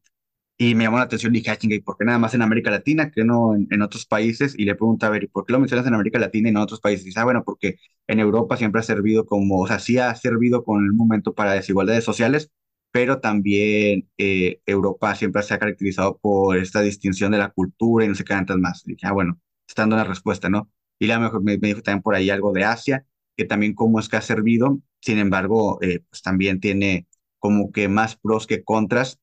Y 0.57 0.75
me 0.77 0.85
llamó 0.85 0.99
la 0.99 1.05
atención, 1.05 1.33
dije, 1.33 1.51
ah, 1.51 1.57
chinga, 1.57 1.75
¿y 1.75 1.81
por 1.81 1.97
qué 1.99 2.05
nada 2.05 2.19
más 2.19 2.33
en 2.35 2.43
América 2.43 2.71
Latina 2.71 3.11
que 3.11 3.25
no 3.25 3.55
en, 3.57 3.83
otros 3.83 4.07
países? 4.07 4.55
Y 4.57 4.65
le 4.65 4.77
pregunté, 4.77 5.05
a 5.07 5.09
ver, 5.11 5.25
¿y 5.25 5.27
por 5.27 5.45
qué 5.45 5.53
lo 5.53 5.59
mencionas 5.59 5.87
en 5.87 5.95
América 5.95 6.19
Latina 6.21 6.49
y 6.49 6.53
no 6.53 6.61
en 6.61 6.65
otros 6.65 6.81
países? 6.81 7.05
Y 7.05 7.09
dice, 7.09 7.19
ah, 7.21 7.25
bueno, 7.25 7.43
porque 7.45 7.77
en 8.07 8.21
Europa 8.21 8.57
siempre 8.57 8.81
ha 8.81 8.85
servido 8.85 9.27
como, 9.27 9.59
o 9.61 9.67
sea, 9.67 9.81
sí 9.81 9.99
ha 9.99 10.15
servido 10.15 10.63
con 10.65 10.85
el 10.85 10.93
momento 10.93 11.35
para 11.35 11.53
desigualdades 11.55 12.05
sociales, 12.05 12.51
pero 12.95 13.19
también 13.21 14.09
eh, 14.19 14.61
Europa 14.67 15.17
siempre 15.17 15.43
se 15.43 15.53
ha 15.55 15.59
caracterizado 15.59 16.17
por 16.19 16.57
esta 16.59 16.81
distinción 16.81 17.33
de 17.33 17.39
la 17.39 17.51
cultura 17.51 18.05
y 18.05 18.09
no 18.09 18.15
sé 18.15 18.23
qué 18.25 18.35
tantas 18.35 18.57
más. 18.59 18.85
Y 18.87 18.93
dije, 18.93 19.09
ah, 19.09 19.13
bueno, 19.13 19.41
está 19.67 19.83
dando 19.83 19.97
una 19.97 20.05
respuesta, 20.05 20.49
¿no? 20.49 20.71
Y 21.01 21.09
la 21.09 21.19
mejor 21.19 21.43
me, 21.43 21.57
dijo 21.57 21.83
también 21.83 22.03
por 22.03 22.15
ahí 22.15 22.31
algo 22.31 22.53
de 22.53 22.63
Asia, 22.65 23.05
que 23.37 23.47
también 23.47 23.75
cómo 23.75 23.99
es 23.99 24.09
que 24.09 24.17
ha 24.17 24.21
servido, 24.21 24.81
sin 25.01 25.19
embargo, 25.19 25.81
eh, 25.83 26.05
pues 26.09 26.23
también 26.23 26.61
tiene 26.61 27.09
como 27.41 27.73
que 27.73 27.89
más 27.89 28.15
pros 28.17 28.47
que 28.47 28.63
contras 28.63 29.19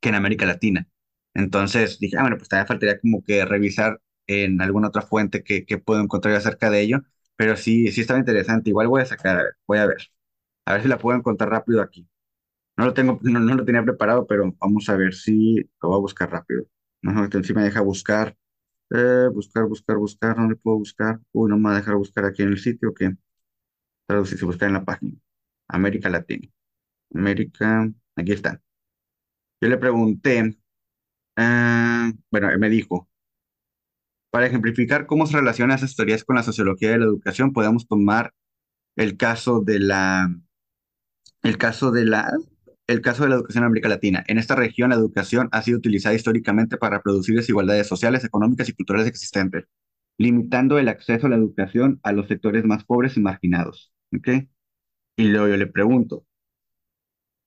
que 0.00 0.10
en 0.10 0.16
América 0.16 0.46
Latina. 0.46 0.88
Entonces 1.34 1.98
dije, 1.98 2.16
ah, 2.18 2.22
bueno, 2.22 2.36
pues 2.38 2.48
todavía 2.48 2.66
faltaría 2.68 3.00
como 3.00 3.24
que 3.24 3.44
revisar 3.46 4.00
en 4.26 4.60
alguna 4.62 4.88
otra 4.88 5.02
fuente 5.02 5.42
que, 5.44 5.64
que 5.66 5.78
puedo 5.78 6.00
encontrar 6.02 6.34
acerca 6.34 6.70
de 6.70 6.82
ello, 6.82 7.02
pero 7.36 7.56
sí, 7.56 7.90
sí 7.92 8.02
estaba 8.02 8.20
interesante. 8.20 8.70
Igual 8.70 8.88
voy 8.88 9.02
a 9.02 9.06
sacar, 9.06 9.42
voy 9.66 9.78
a 9.78 9.86
ver, 9.86 9.98
a 10.66 10.74
ver 10.74 10.82
si 10.82 10.88
la 10.88 10.98
puedo 10.98 11.18
encontrar 11.18 11.50
rápido 11.50 11.82
aquí. 11.82 12.08
No 12.82 12.88
lo 12.88 12.94
tengo, 12.94 13.20
no, 13.22 13.38
no 13.38 13.54
lo 13.54 13.64
tenía 13.64 13.84
preparado, 13.84 14.26
pero 14.26 14.56
vamos 14.58 14.88
a 14.88 14.96
ver 14.96 15.14
si 15.14 15.54
lo 15.80 15.88
voy 15.90 15.98
a 15.98 16.00
buscar 16.00 16.32
rápido. 16.32 16.66
No, 17.00 17.28
si 17.30 17.54
me 17.54 17.62
deja 17.62 17.80
buscar, 17.80 18.36
eh, 18.90 19.28
buscar, 19.32 19.66
buscar, 19.66 19.98
buscar, 19.98 20.34
¿dónde 20.34 20.56
puedo 20.56 20.78
buscar? 20.78 21.20
Uy, 21.30 21.48
no 21.48 21.58
me 21.58 21.68
va 21.68 21.74
a 21.74 21.78
dejar 21.78 21.94
buscar 21.94 22.24
aquí 22.24 22.42
en 22.42 22.48
el 22.48 22.58
sitio, 22.58 22.92
que 22.92 23.16
traducir, 24.06 24.36
si 24.36 24.44
buscar 24.44 24.66
en 24.68 24.74
la 24.74 24.84
página. 24.84 25.16
América 25.68 26.10
Latina. 26.10 26.48
América, 27.14 27.88
aquí 28.16 28.32
está. 28.32 28.60
Yo 29.60 29.68
le 29.68 29.78
pregunté, 29.78 30.58
ah, 31.36 32.12
bueno, 32.32 32.50
él 32.50 32.58
me 32.58 32.68
dijo, 32.68 33.08
Para 34.30 34.46
ejemplificar 34.46 35.06
cómo 35.06 35.26
se 35.26 35.36
relacionan 35.36 35.76
esas 35.76 35.94
teorías 35.94 36.24
con 36.24 36.34
la 36.34 36.42
sociología 36.42 36.90
de 36.90 36.98
la 36.98 37.04
educación, 37.04 37.52
podemos 37.52 37.86
tomar 37.86 38.34
el 38.96 39.16
caso 39.16 39.60
de 39.60 39.78
la, 39.78 40.34
el 41.42 41.58
caso 41.58 41.92
de 41.92 42.06
la, 42.06 42.32
el 42.86 43.00
caso 43.02 43.22
de 43.24 43.30
la 43.30 43.36
educación 43.36 43.62
en 43.64 43.66
América 43.66 43.88
Latina. 43.88 44.24
En 44.28 44.38
esta 44.38 44.54
región, 44.56 44.90
la 44.90 44.96
educación 44.96 45.48
ha 45.52 45.62
sido 45.62 45.78
utilizada 45.78 46.14
históricamente 46.14 46.76
para 46.76 46.96
reproducir 46.98 47.36
desigualdades 47.36 47.86
sociales, 47.88 48.24
económicas 48.24 48.68
y 48.68 48.74
culturales 48.74 49.08
existentes, 49.08 49.64
limitando 50.18 50.78
el 50.78 50.88
acceso 50.88 51.26
a 51.26 51.30
la 51.30 51.36
educación 51.36 52.00
a 52.02 52.12
los 52.12 52.28
sectores 52.28 52.64
más 52.64 52.84
pobres 52.84 53.16
y 53.16 53.20
marginados. 53.20 53.92
¿Ok? 54.16 54.28
Y 55.16 55.24
luego 55.28 55.48
yo 55.48 55.56
le 55.56 55.66
pregunto, 55.68 56.26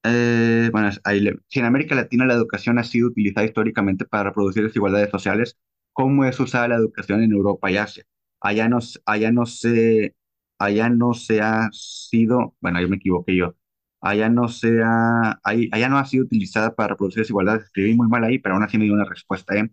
Eh, 0.03 0.69
bueno, 0.71 0.89
ahí 1.03 1.19
le- 1.19 1.39
si 1.47 1.59
en 1.59 1.65
América 1.65 1.95
Latina 1.95 2.25
la 2.25 2.35
educación 2.35 2.77
ha 2.77 2.83
sido 2.83 3.07
utilizada 3.07 3.45
históricamente 3.47 4.05
para 4.05 4.25
reproducir 4.25 4.63
desigualdades 4.63 5.09
sociales, 5.09 5.57
¿cómo 5.93 6.25
es 6.25 6.39
usada 6.39 6.67
la 6.67 6.75
educación 6.75 7.23
en 7.23 7.31
Europa 7.31 7.71
y 7.71 7.77
Asia? 7.77 8.03
Allá 8.39 8.69
no, 8.69 8.79
allá 9.05 9.31
no 9.31 9.45
se, 9.47 10.15
allá 10.59 10.89
no 10.89 11.13
se 11.15 11.41
ha 11.41 11.69
sido, 11.71 12.55
bueno, 12.61 12.77
ahí 12.79 12.87
me 12.87 12.97
equivoqué 12.97 13.35
yo, 13.35 13.55
allá 14.05 14.29
no 14.29 14.47
se 14.49 14.81
ha, 14.83 15.39
ahí- 15.43 15.69
allá 15.71 15.89
no 15.89 15.97
ha 15.97 16.05
sido 16.05 16.25
utilizada 16.25 16.75
para 16.75 16.89
reproducir 16.89 17.21
desigualdades. 17.23 17.63
Escribí 17.65 17.95
muy 17.95 18.07
mal 18.07 18.23
ahí, 18.23 18.39
pero 18.39 18.55
aún 18.55 18.63
así 18.63 18.77
me 18.77 18.85
dio 18.85 18.93
una 18.93 19.05
respuesta, 19.05 19.55
¿eh? 19.57 19.69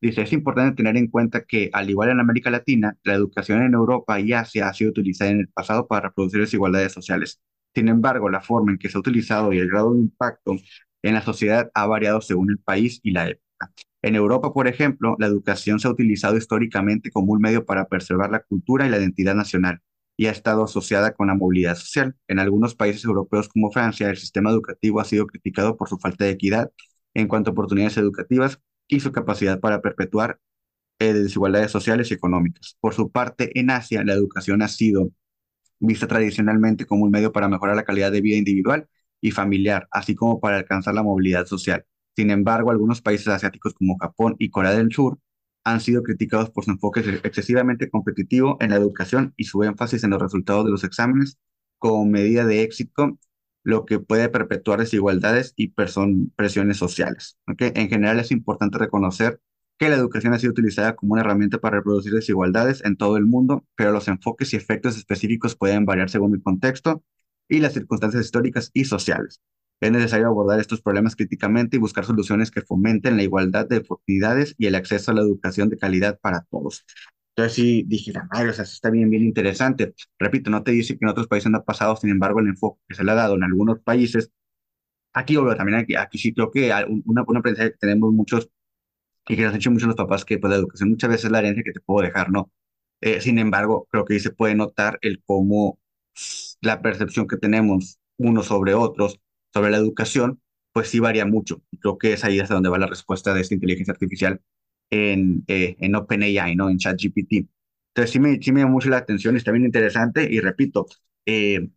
Dice, 0.00 0.22
es 0.22 0.32
importante 0.32 0.76
tener 0.76 0.96
en 0.96 1.08
cuenta 1.08 1.44
que, 1.44 1.70
al 1.72 1.90
igual 1.90 2.10
en 2.10 2.20
América 2.20 2.50
Latina, 2.50 2.96
la 3.04 3.14
educación 3.14 3.62
en 3.62 3.74
Europa 3.74 4.20
y 4.20 4.32
Asia 4.32 4.68
ha 4.68 4.74
sido 4.74 4.90
utilizada 4.90 5.30
en 5.32 5.40
el 5.40 5.48
pasado 5.48 5.88
para 5.88 6.08
reproducir 6.08 6.40
desigualdades 6.40 6.92
sociales. 6.92 7.40
Sin 7.74 7.88
embargo, 7.88 8.30
la 8.30 8.40
forma 8.40 8.72
en 8.72 8.78
que 8.78 8.88
se 8.90 8.96
ha 8.96 9.00
utilizado 9.00 9.52
y 9.52 9.58
el 9.58 9.68
grado 9.70 9.94
de 9.94 10.00
impacto 10.00 10.56
en 11.02 11.14
la 11.14 11.22
sociedad 11.22 11.70
ha 11.74 11.86
variado 11.86 12.20
según 12.20 12.50
el 12.50 12.58
país 12.58 13.00
y 13.02 13.10
la 13.12 13.28
época. 13.28 13.72
En 14.02 14.14
Europa, 14.14 14.52
por 14.52 14.68
ejemplo, 14.68 15.16
la 15.18 15.26
educación 15.26 15.80
se 15.80 15.88
ha 15.88 15.90
utilizado 15.90 16.36
históricamente 16.36 17.10
como 17.10 17.32
un 17.32 17.40
medio 17.40 17.64
para 17.66 17.88
preservar 17.88 18.30
la 18.30 18.40
cultura 18.42 18.86
y 18.86 18.90
la 18.90 18.98
identidad 18.98 19.34
nacional 19.34 19.80
y 20.18 20.26
ha 20.26 20.32
estado 20.32 20.64
asociada 20.64 21.14
con 21.14 21.28
la 21.28 21.34
movilidad 21.34 21.76
social. 21.76 22.16
En 22.26 22.40
algunos 22.40 22.74
países 22.74 23.04
europeos 23.04 23.48
como 23.48 23.70
Francia, 23.70 24.10
el 24.10 24.18
sistema 24.18 24.50
educativo 24.50 25.00
ha 25.00 25.04
sido 25.04 25.26
criticado 25.28 25.76
por 25.76 25.88
su 25.88 25.98
falta 25.98 26.24
de 26.24 26.32
equidad 26.32 26.72
en 27.14 27.28
cuanto 27.28 27.50
a 27.50 27.52
oportunidades 27.52 27.96
educativas 27.98 28.60
y 28.88 29.00
su 29.00 29.12
capacidad 29.12 29.60
para 29.60 29.80
perpetuar 29.80 30.40
eh, 30.98 31.12
desigualdades 31.12 31.70
sociales 31.70 32.10
y 32.10 32.14
económicas. 32.14 32.76
Por 32.80 32.94
su 32.94 33.12
parte, 33.12 33.58
en 33.58 33.70
Asia, 33.70 34.04
la 34.04 34.14
educación 34.14 34.62
ha 34.62 34.68
sido 34.68 35.10
vista 35.80 36.08
tradicionalmente 36.08 36.86
como 36.86 37.04
un 37.04 37.12
medio 37.12 37.32
para 37.32 37.48
mejorar 37.48 37.76
la 37.76 37.84
calidad 37.84 38.12
de 38.12 38.20
vida 38.20 38.36
individual 38.38 38.88
y 39.20 39.30
familiar, 39.30 39.88
así 39.92 40.14
como 40.16 40.40
para 40.40 40.58
alcanzar 40.58 40.94
la 40.94 41.04
movilidad 41.04 41.46
social. 41.46 41.84
Sin 42.16 42.30
embargo, 42.30 42.70
algunos 42.72 43.02
países 43.02 43.28
asiáticos 43.28 43.74
como 43.74 43.96
Japón 43.98 44.36
y 44.38 44.50
Corea 44.50 44.72
del 44.72 44.92
Sur 44.92 45.18
han 45.64 45.80
sido 45.80 46.02
criticados 46.02 46.50
por 46.50 46.64
su 46.64 46.70
enfoque 46.72 47.00
excesivamente 47.22 47.90
competitivo 47.90 48.56
en 48.60 48.70
la 48.70 48.76
educación 48.76 49.34
y 49.36 49.44
su 49.44 49.62
énfasis 49.64 50.04
en 50.04 50.10
los 50.10 50.22
resultados 50.22 50.64
de 50.64 50.70
los 50.70 50.84
exámenes 50.84 51.38
como 51.78 52.04
medida 52.06 52.44
de 52.44 52.62
éxito, 52.62 53.18
lo 53.62 53.84
que 53.84 53.98
puede 54.00 54.28
perpetuar 54.28 54.80
desigualdades 54.80 55.52
y 55.56 55.68
presiones 55.68 56.76
sociales. 56.76 57.38
En 57.46 57.88
general, 57.88 58.18
es 58.20 58.30
importante 58.30 58.78
reconocer 58.78 59.40
que 59.78 59.88
la 59.88 59.96
educación 59.96 60.34
ha 60.34 60.38
sido 60.38 60.52
utilizada 60.52 60.96
como 60.96 61.12
una 61.12 61.22
herramienta 61.22 61.58
para 61.58 61.76
reproducir 61.78 62.12
desigualdades 62.12 62.84
en 62.84 62.96
todo 62.96 63.16
el 63.16 63.26
mundo, 63.26 63.64
pero 63.76 63.92
los 63.92 64.08
enfoques 64.08 64.52
y 64.52 64.56
efectos 64.56 64.96
específicos 64.96 65.54
pueden 65.54 65.84
variar 65.84 66.10
según 66.10 66.34
el 66.34 66.42
contexto 66.42 67.04
y 67.48 67.60
las 67.60 67.74
circunstancias 67.74 68.24
históricas 68.24 68.70
y 68.74 68.84
sociales. 68.86 69.40
Es 69.80 69.92
necesario 69.92 70.26
abordar 70.26 70.60
estos 70.60 70.82
problemas 70.82 71.14
críticamente 71.16 71.76
y 71.76 71.80
buscar 71.80 72.04
soluciones 72.04 72.50
que 72.50 72.62
fomenten 72.62 73.16
la 73.16 73.22
igualdad 73.22 73.68
de 73.68 73.78
oportunidades 73.78 74.54
y 74.58 74.66
el 74.66 74.74
acceso 74.74 75.10
a 75.12 75.14
la 75.14 75.20
educación 75.22 75.68
de 75.68 75.78
calidad 75.78 76.18
para 76.20 76.42
todos. 76.50 76.84
Entonces 77.36 77.54
sí 77.54 77.84
dije, 77.86 78.12
la 78.12 78.24
madre, 78.32 78.50
o 78.50 78.52
sea, 78.52 78.64
sí 78.64 78.74
está 78.74 78.90
bien, 78.90 79.08
bien 79.10 79.22
interesante. 79.22 79.94
Repito, 80.18 80.50
no 80.50 80.64
te 80.64 80.72
dice 80.72 80.98
que 80.98 81.04
en 81.04 81.10
otros 81.10 81.28
países 81.28 81.50
no 81.50 81.58
ha 81.58 81.64
pasado, 81.64 81.94
sin 81.96 82.10
embargo, 82.10 82.40
el 82.40 82.48
enfoque 82.48 82.80
que 82.88 82.96
se 82.96 83.04
le 83.04 83.12
ha 83.12 83.14
dado 83.14 83.36
en 83.36 83.44
algunos 83.44 83.78
países, 83.80 84.30
aquí, 85.12 85.36
obvio, 85.36 85.56
también 85.56 85.78
aquí, 85.80 85.96
aquí 85.96 86.18
sí 86.18 86.34
creo 86.34 86.50
que 86.50 86.72
una, 87.06 87.24
una 87.26 87.40
aprendizaje 87.40 87.72
que 87.72 87.78
tenemos 87.78 88.12
muchos 88.12 88.50
y 89.28 89.36
que 89.36 89.42
nos 89.42 89.52
han 89.52 89.58
dicho 89.58 89.70
mucho 89.70 89.86
los 89.86 89.96
papás 89.96 90.24
que 90.24 90.38
pues 90.38 90.50
la 90.50 90.56
educación 90.56 90.90
muchas 90.90 91.10
veces 91.10 91.26
es 91.26 91.30
la 91.32 91.40
herencia 91.40 91.62
que 91.64 91.72
te 91.72 91.80
puedo 91.80 92.06
dejar, 92.06 92.30
¿no? 92.30 92.50
Eh, 93.00 93.20
sin 93.20 93.38
embargo, 93.38 93.86
creo 93.90 94.04
que 94.04 94.14
ahí 94.14 94.20
se 94.20 94.30
puede 94.32 94.54
notar 94.54 94.98
el 95.02 95.22
cómo 95.24 95.78
la 96.60 96.82
percepción 96.82 97.26
que 97.28 97.36
tenemos 97.36 97.98
unos 98.16 98.46
sobre 98.46 98.74
otros, 98.74 99.20
sobre 99.52 99.70
la 99.70 99.78
educación, 99.78 100.40
pues 100.72 100.88
sí 100.90 101.00
varía 101.00 101.26
mucho. 101.26 101.62
Creo 101.80 101.98
que 101.98 102.12
es 102.14 102.24
ahí 102.24 102.40
hasta 102.40 102.54
donde 102.54 102.68
va 102.70 102.78
la 102.78 102.86
respuesta 102.86 103.34
de 103.34 103.40
esta 103.40 103.54
inteligencia 103.54 103.92
artificial 103.92 104.40
en, 104.90 105.44
eh, 105.48 105.76
en 105.80 105.94
OpenAI, 105.94 106.56
¿no? 106.56 106.70
En 106.70 106.78
ChatGPT. 106.78 107.48
Entonces 107.94 108.10
sí 108.12 108.20
me, 108.20 108.40
sí 108.40 108.52
me 108.52 108.60
llama 108.60 108.72
mucho 108.72 108.90
la 108.90 108.98
atención, 108.98 109.36
está 109.36 109.50
bien 109.52 109.64
interesante 109.64 110.28
y 110.30 110.40
repito, 110.40 110.86
eh, 111.26 111.68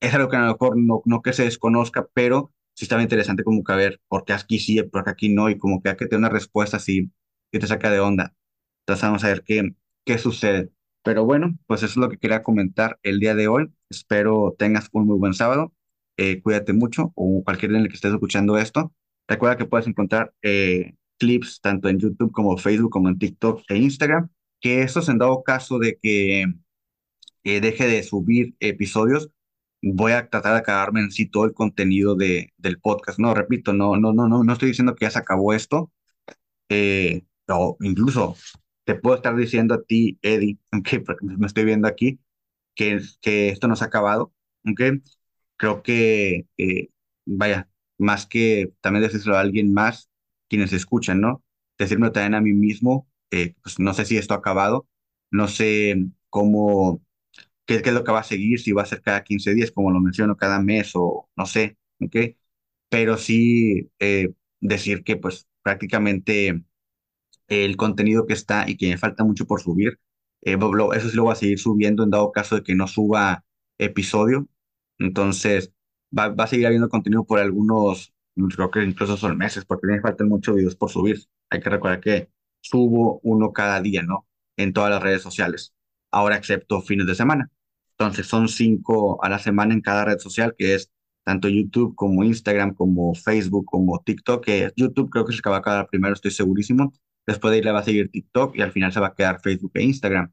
es 0.00 0.14
algo 0.14 0.28
que 0.28 0.36
a 0.36 0.40
lo 0.40 0.46
mejor 0.52 0.76
no, 0.76 1.02
no 1.04 1.22
que 1.22 1.32
se 1.32 1.44
desconozca, 1.44 2.08
pero 2.14 2.52
sí 2.74 2.84
estaba 2.84 3.02
interesante 3.02 3.44
como 3.44 3.62
que 3.64 3.72
a 3.72 3.76
ver 3.76 4.00
por 4.08 4.24
qué 4.24 4.32
aquí 4.32 4.58
sí, 4.58 4.82
por 4.82 5.04
qué 5.04 5.10
aquí 5.10 5.28
no, 5.34 5.50
y 5.50 5.58
como 5.58 5.82
que 5.82 5.90
hay 5.90 5.96
que 5.96 6.06
tener 6.06 6.20
una 6.20 6.28
respuesta 6.30 6.76
así 6.78 7.10
que 7.52 7.58
te 7.58 7.66
saca 7.66 7.90
de 7.90 8.00
onda. 8.00 8.34
Entonces 8.82 9.02
vamos 9.04 9.24
a 9.24 9.28
ver 9.28 9.42
qué, 9.44 9.74
qué 10.04 10.18
sucede. 10.18 10.70
Pero 11.02 11.24
bueno, 11.24 11.58
pues 11.66 11.82
eso 11.82 11.92
es 11.92 11.96
lo 11.96 12.08
que 12.10 12.18
quería 12.18 12.42
comentar 12.42 12.98
el 13.02 13.20
día 13.20 13.34
de 13.34 13.48
hoy. 13.48 13.72
Espero 13.90 14.54
tengas 14.58 14.88
un 14.92 15.06
muy 15.06 15.18
buen 15.18 15.34
sábado. 15.34 15.72
Eh, 16.20 16.42
cuídate 16.42 16.74
mucho 16.74 17.12
o 17.16 17.42
cualquier 17.44 17.72
en 17.72 17.78
el 17.78 17.88
que 17.88 17.94
estés 17.94 18.12
escuchando 18.12 18.58
esto. 18.58 18.92
Recuerda 19.26 19.56
que 19.56 19.64
puedes 19.64 19.86
encontrar 19.86 20.34
eh, 20.42 20.94
clips 21.18 21.60
tanto 21.62 21.88
en 21.88 21.98
YouTube 21.98 22.30
como 22.32 22.58
Facebook, 22.58 22.90
como 22.90 23.08
en 23.08 23.18
TikTok 23.18 23.62
e 23.70 23.78
Instagram. 23.78 24.28
Que 24.60 24.82
estos 24.82 25.08
en 25.08 25.16
dado 25.18 25.42
caso 25.42 25.78
de 25.78 25.98
que 26.02 26.44
eh, 27.44 27.60
deje 27.60 27.86
de 27.86 28.02
subir 28.02 28.54
episodios, 28.60 29.30
voy 29.82 30.12
a 30.12 30.28
tratar 30.28 30.52
de 30.54 30.58
acabarme 30.60 31.00
en 31.00 31.10
sí 31.10 31.26
todo 31.26 31.46
el 31.46 31.54
contenido 31.54 32.14
de, 32.16 32.52
del 32.58 32.78
podcast. 32.80 33.18
No, 33.18 33.34
repito, 33.34 33.72
no, 33.72 33.96
no, 33.96 34.12
no, 34.12 34.28
no, 34.28 34.44
no 34.44 34.52
estoy 34.52 34.68
diciendo 34.68 34.94
que 34.94 35.06
ya 35.06 35.10
se 35.10 35.18
acabó 35.20 35.54
esto. 35.54 35.90
Eh, 36.68 37.24
o 37.48 37.76
incluso 37.80 38.36
te 38.84 38.94
puedo 38.94 39.16
estar 39.16 39.36
diciendo 39.36 39.74
a 39.74 39.82
ti, 39.82 40.18
Eddie, 40.22 40.58
aunque 40.72 41.02
me 41.22 41.46
estoy 41.46 41.64
viendo 41.64 41.88
aquí, 41.88 42.20
que, 42.74 43.00
que 43.22 43.50
esto 43.50 43.68
no 43.68 43.76
se 43.76 43.84
ha 43.84 43.88
acabado. 43.88 44.34
aunque 44.64 45.00
Creo 45.60 45.82
que, 45.84 46.46
eh, 46.58 46.88
vaya, 47.26 47.68
más 47.98 48.26
que 48.26 48.72
también 48.80 49.04
decírselo 49.04 49.36
a 49.36 49.40
alguien 49.40 49.74
más, 49.74 50.10
quienes 50.48 50.72
escuchan, 50.72 51.20
¿no? 51.20 51.44
Decirme 51.78 52.10
también 52.10 52.34
a 52.34 52.40
mí 52.40 52.52
mismo, 52.54 53.08
eh, 53.30 53.54
pues 53.62 53.78
no 53.78 53.94
sé 53.94 54.04
si 54.06 54.16
esto 54.18 54.34
ha 54.34 54.38
acabado, 54.38 54.88
no 55.30 55.48
sé 55.48 55.96
cómo, 56.30 57.02
qué, 57.66 57.82
qué 57.82 57.90
es 57.90 57.94
lo 57.94 58.04
que 58.04 58.12
va 58.12 58.20
a 58.20 58.24
seguir, 58.24 58.60
si 58.60 58.72
va 58.72 58.82
a 58.82 58.86
ser 58.86 59.02
cada 59.02 59.24
15 59.24 59.54
días, 59.54 59.72
como 59.72 59.90
lo 59.92 60.00
menciono, 60.00 60.36
cada 60.36 60.60
mes 60.62 60.92
o 60.94 61.30
no 61.36 61.46
sé, 61.46 61.78
¿ok? 62.00 62.16
Pero 62.88 63.16
sí 63.18 63.90
eh, 64.00 64.32
decir 64.60 65.04
que 65.04 65.16
pues 65.16 65.48
prácticamente 65.62 66.64
el 67.48 67.76
contenido 67.76 68.26
que 68.26 68.32
está 68.34 68.68
y 68.68 68.76
que 68.76 68.88
me 68.90 68.98
falta 68.98 69.24
mucho 69.24 69.46
por 69.46 69.60
subir. 69.60 69.98
Eh, 70.42 70.56
eso 70.94 71.10
sí 71.10 71.16
lo 71.16 71.24
voy 71.24 71.32
a 71.32 71.36
seguir 71.36 71.58
subiendo 71.58 72.02
en 72.04 72.10
dado 72.10 72.32
caso 72.32 72.56
de 72.56 72.62
que 72.62 72.74
no 72.74 72.86
suba 72.86 73.44
episodio. 73.78 74.48
Entonces, 75.00 75.72
va, 76.16 76.28
va 76.28 76.44
a 76.44 76.46
seguir 76.46 76.66
habiendo 76.66 76.88
contenido 76.88 77.24
por 77.24 77.40
algunos, 77.40 78.14
creo 78.54 78.70
que 78.70 78.84
incluso 78.84 79.16
son 79.16 79.36
meses, 79.38 79.64
porque 79.64 79.88
me 79.88 80.00
faltan 80.00 80.28
muchos 80.28 80.56
videos 80.56 80.76
por 80.76 80.90
subir. 80.90 81.18
Hay 81.50 81.60
que 81.60 81.70
recordar 81.70 82.00
que 82.00 82.30
subo 82.60 83.20
uno 83.24 83.52
cada 83.52 83.80
día, 83.80 84.02
¿no? 84.02 84.26
En 84.56 84.72
todas 84.72 84.90
las 84.90 85.02
redes 85.02 85.22
sociales. 85.22 85.74
Ahora, 86.12 86.36
excepto 86.36 86.80
fines 86.82 87.06
de 87.06 87.14
semana. 87.16 87.50
Entonces, 87.92 88.26
son 88.26 88.48
cinco 88.48 89.22
a 89.24 89.28
la 89.28 89.38
semana 89.38 89.74
en 89.74 89.80
cada 89.80 90.04
red 90.04 90.18
social, 90.18 90.54
que 90.56 90.74
es 90.74 90.90
tanto 91.24 91.48
YouTube 91.48 91.94
como 91.96 92.24
Instagram, 92.24 92.74
como 92.74 93.14
Facebook, 93.14 93.66
como 93.66 94.00
TikTok, 94.00 94.44
que 94.44 94.72
YouTube 94.76 95.10
creo 95.10 95.24
que 95.24 95.32
es 95.32 95.38
el 95.38 95.42
que 95.42 95.50
va 95.50 95.56
a 95.56 95.58
acabar 95.60 95.88
primero, 95.88 96.14
estoy 96.14 96.30
segurísimo 96.30 96.92
Después 97.26 97.52
de 97.52 97.58
ahí 97.58 97.62
le 97.62 97.72
va 97.72 97.80
a 97.80 97.84
seguir 97.84 98.10
TikTok 98.10 98.56
y 98.56 98.62
al 98.62 98.72
final 98.72 98.92
se 98.92 99.00
va 99.00 99.08
a 99.08 99.14
quedar 99.14 99.40
Facebook 99.40 99.72
e 99.74 99.84
Instagram, 99.84 100.32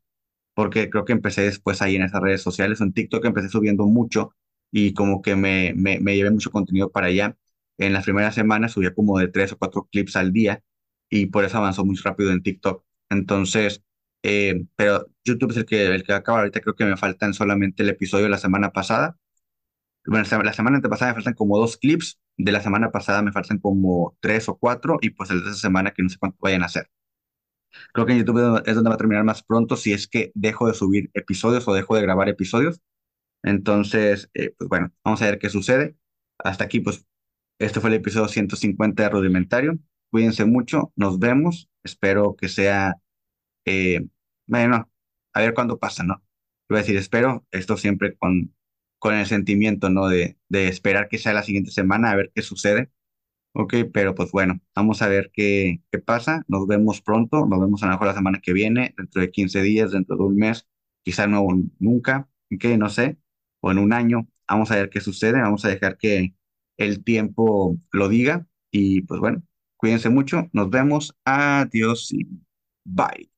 porque 0.56 0.90
creo 0.90 1.06
que 1.06 1.14
empecé 1.14 1.44
después 1.44 1.82
ahí 1.82 1.96
en 1.96 2.04
esas 2.04 2.22
redes 2.22 2.42
sociales. 2.42 2.82
En 2.82 2.94
TikTok 2.94 3.24
empecé 3.26 3.50
subiendo 3.50 3.86
mucho 3.86 4.34
y 4.72 4.94
como 4.94 5.22
que 5.22 5.36
me, 5.36 5.74
me, 5.76 6.00
me 6.00 6.16
llevé 6.16 6.32
mucho 6.32 6.52
contenido 6.52 6.92
para 6.92 7.08
allá. 7.08 7.38
En 7.78 7.94
las 7.94 8.04
primeras 8.06 8.36
semanas 8.36 8.72
subía 8.74 8.94
como 8.94 9.20
de 9.20 9.28
tres 9.28 9.52
o 9.54 9.58
cuatro 9.58 9.88
clips 9.92 10.16
al 10.16 10.34
día 10.34 10.64
y 11.10 11.28
por 11.28 11.46
eso 11.46 11.58
avanzó 11.58 11.86
muy 11.86 11.96
rápido 11.98 12.32
en 12.32 12.42
TikTok. 12.44 12.84
Entonces, 13.10 13.84
eh, 14.24 14.66
pero 14.76 15.08
YouTube 15.24 15.52
es 15.52 15.58
el 15.58 15.66
que, 15.66 15.86
el 15.88 16.04
que 16.04 16.12
va 16.14 16.18
a 16.18 16.20
acabar. 16.20 16.42
Ahorita 16.42 16.62
creo 16.62 16.76
que 16.76 16.86
me 16.86 16.98
faltan 16.98 17.34
solamente 17.34 17.84
el 17.84 17.90
episodio 17.90 18.26
de 18.26 18.30
la 18.32 18.38
semana 18.40 18.72
pasada. 18.72 19.18
Bueno, 20.06 20.26
la 20.44 20.54
semana 20.54 20.78
antepasada 20.78 21.12
me 21.12 21.16
faltan 21.16 21.34
como 21.36 21.58
dos 21.60 21.78
clips, 21.78 22.20
de 22.38 22.52
la 22.52 22.62
semana 22.62 22.92
pasada 22.92 23.22
me 23.22 23.32
faltan 23.34 23.60
como 23.60 24.18
tres 24.22 24.48
o 24.50 24.58
cuatro 24.58 24.98
y 25.02 25.10
pues 25.12 25.30
el 25.32 25.44
de 25.44 25.52
esa 25.52 25.60
semana 25.60 25.92
que 25.92 26.04
no 26.04 26.10
sé 26.10 26.18
cuánto 26.18 26.38
vayan 26.42 26.64
a 26.64 26.68
hacer. 26.68 26.90
Creo 27.94 28.06
que 28.06 28.14
en 28.14 28.20
YouTube 28.20 28.62
es 28.66 28.76
donde 28.76 28.90
va 28.90 28.96
a 28.96 28.98
terminar 28.98 29.24
más 29.24 29.44
pronto 29.44 29.76
si 29.76 29.94
es 29.94 30.08
que 30.08 30.32
dejo 30.36 30.68
de 30.68 30.74
subir 30.74 31.10
episodios 31.14 31.68
o 31.68 31.74
dejo 31.74 31.96
de 31.96 32.02
grabar 32.02 32.30
episodios. 32.30 32.82
Entonces, 33.48 34.30
eh, 34.34 34.54
pues 34.58 34.70
bueno, 34.70 34.92
vamos 35.04 35.22
a 35.22 35.26
ver 35.26 35.40
qué 35.40 35.50
sucede. 35.50 35.96
Hasta 36.40 36.66
aquí, 36.66 36.80
pues, 36.82 37.06
este 37.60 37.80
fue 37.82 37.90
el 37.90 37.98
episodio 37.98 38.28
150 38.28 39.04
de 39.04 39.10
Rudimentario. 39.10 39.80
Cuídense 40.12 40.46
mucho, 40.46 40.94
nos 40.96 41.20
vemos. 41.20 41.70
Espero 41.84 42.36
que 42.36 42.50
sea, 42.50 42.96
eh, 43.66 44.08
bueno, 44.48 44.90
a 45.34 45.42
ver 45.42 45.54
cuándo 45.54 45.80
pasa, 45.80 46.04
¿no? 46.04 46.24
Voy 46.70 46.80
a 46.80 46.82
decir, 46.82 46.98
espero, 46.98 47.46
esto 47.52 47.78
siempre 47.78 48.16
con, 48.18 48.56
con 49.00 49.16
el 49.16 49.26
sentimiento, 49.26 49.90
¿no? 49.90 50.08
De, 50.10 50.38
de 50.50 50.68
esperar 50.68 51.10
que 51.10 51.18
sea 51.18 51.34
la 51.34 51.44
siguiente 51.44 51.72
semana, 51.72 52.12
a 52.12 52.16
ver 52.16 52.32
qué 52.36 52.42
sucede 52.42 52.92
Ok, 53.54 53.74
pero 53.92 54.14
pues 54.14 54.32
bueno, 54.32 54.60
vamos 54.76 55.02
a 55.02 55.08
ver 55.08 55.32
qué, 55.34 55.82
qué 55.92 55.98
pasa. 56.00 56.44
Nos 56.48 56.68
vemos 56.68 57.02
pronto, 57.02 57.46
nos 57.48 57.60
vemos 57.60 57.82
a 57.82 57.88
lo 57.88 57.94
mejor 57.94 58.08
la 58.08 58.14
semana 58.14 58.40
que 58.40 58.54
viene, 58.54 58.94
dentro 58.98 59.20
de 59.22 59.32
15 59.32 59.62
días, 59.64 59.92
dentro 59.92 60.16
de 60.16 60.24
un 60.24 60.36
mes, 60.38 60.68
quizá 61.04 61.26
no 61.28 61.48
nunca, 61.80 62.30
ok, 62.54 62.66
no 62.78 62.90
sé, 62.90 63.18
o 63.62 63.72
en 63.72 63.80
un 63.80 63.94
año. 63.94 64.28
Vamos 64.48 64.72
a 64.72 64.76
ver 64.76 64.90
qué 64.90 65.02
sucede, 65.02 65.42
vamos 65.42 65.66
a 65.66 65.70
dejar 65.70 65.98
que 65.98 66.34
el 66.78 67.04
tiempo 67.04 67.78
lo 67.92 68.10
diga 68.10 68.48
y 68.72 69.02
pues 69.02 69.20
bueno, 69.20 69.44
cuídense 69.78 70.10
mucho, 70.10 70.50
nos 70.54 70.70
vemos, 70.70 71.16
adiós 71.26 72.12
y 72.14 72.28
bye. 72.86 73.37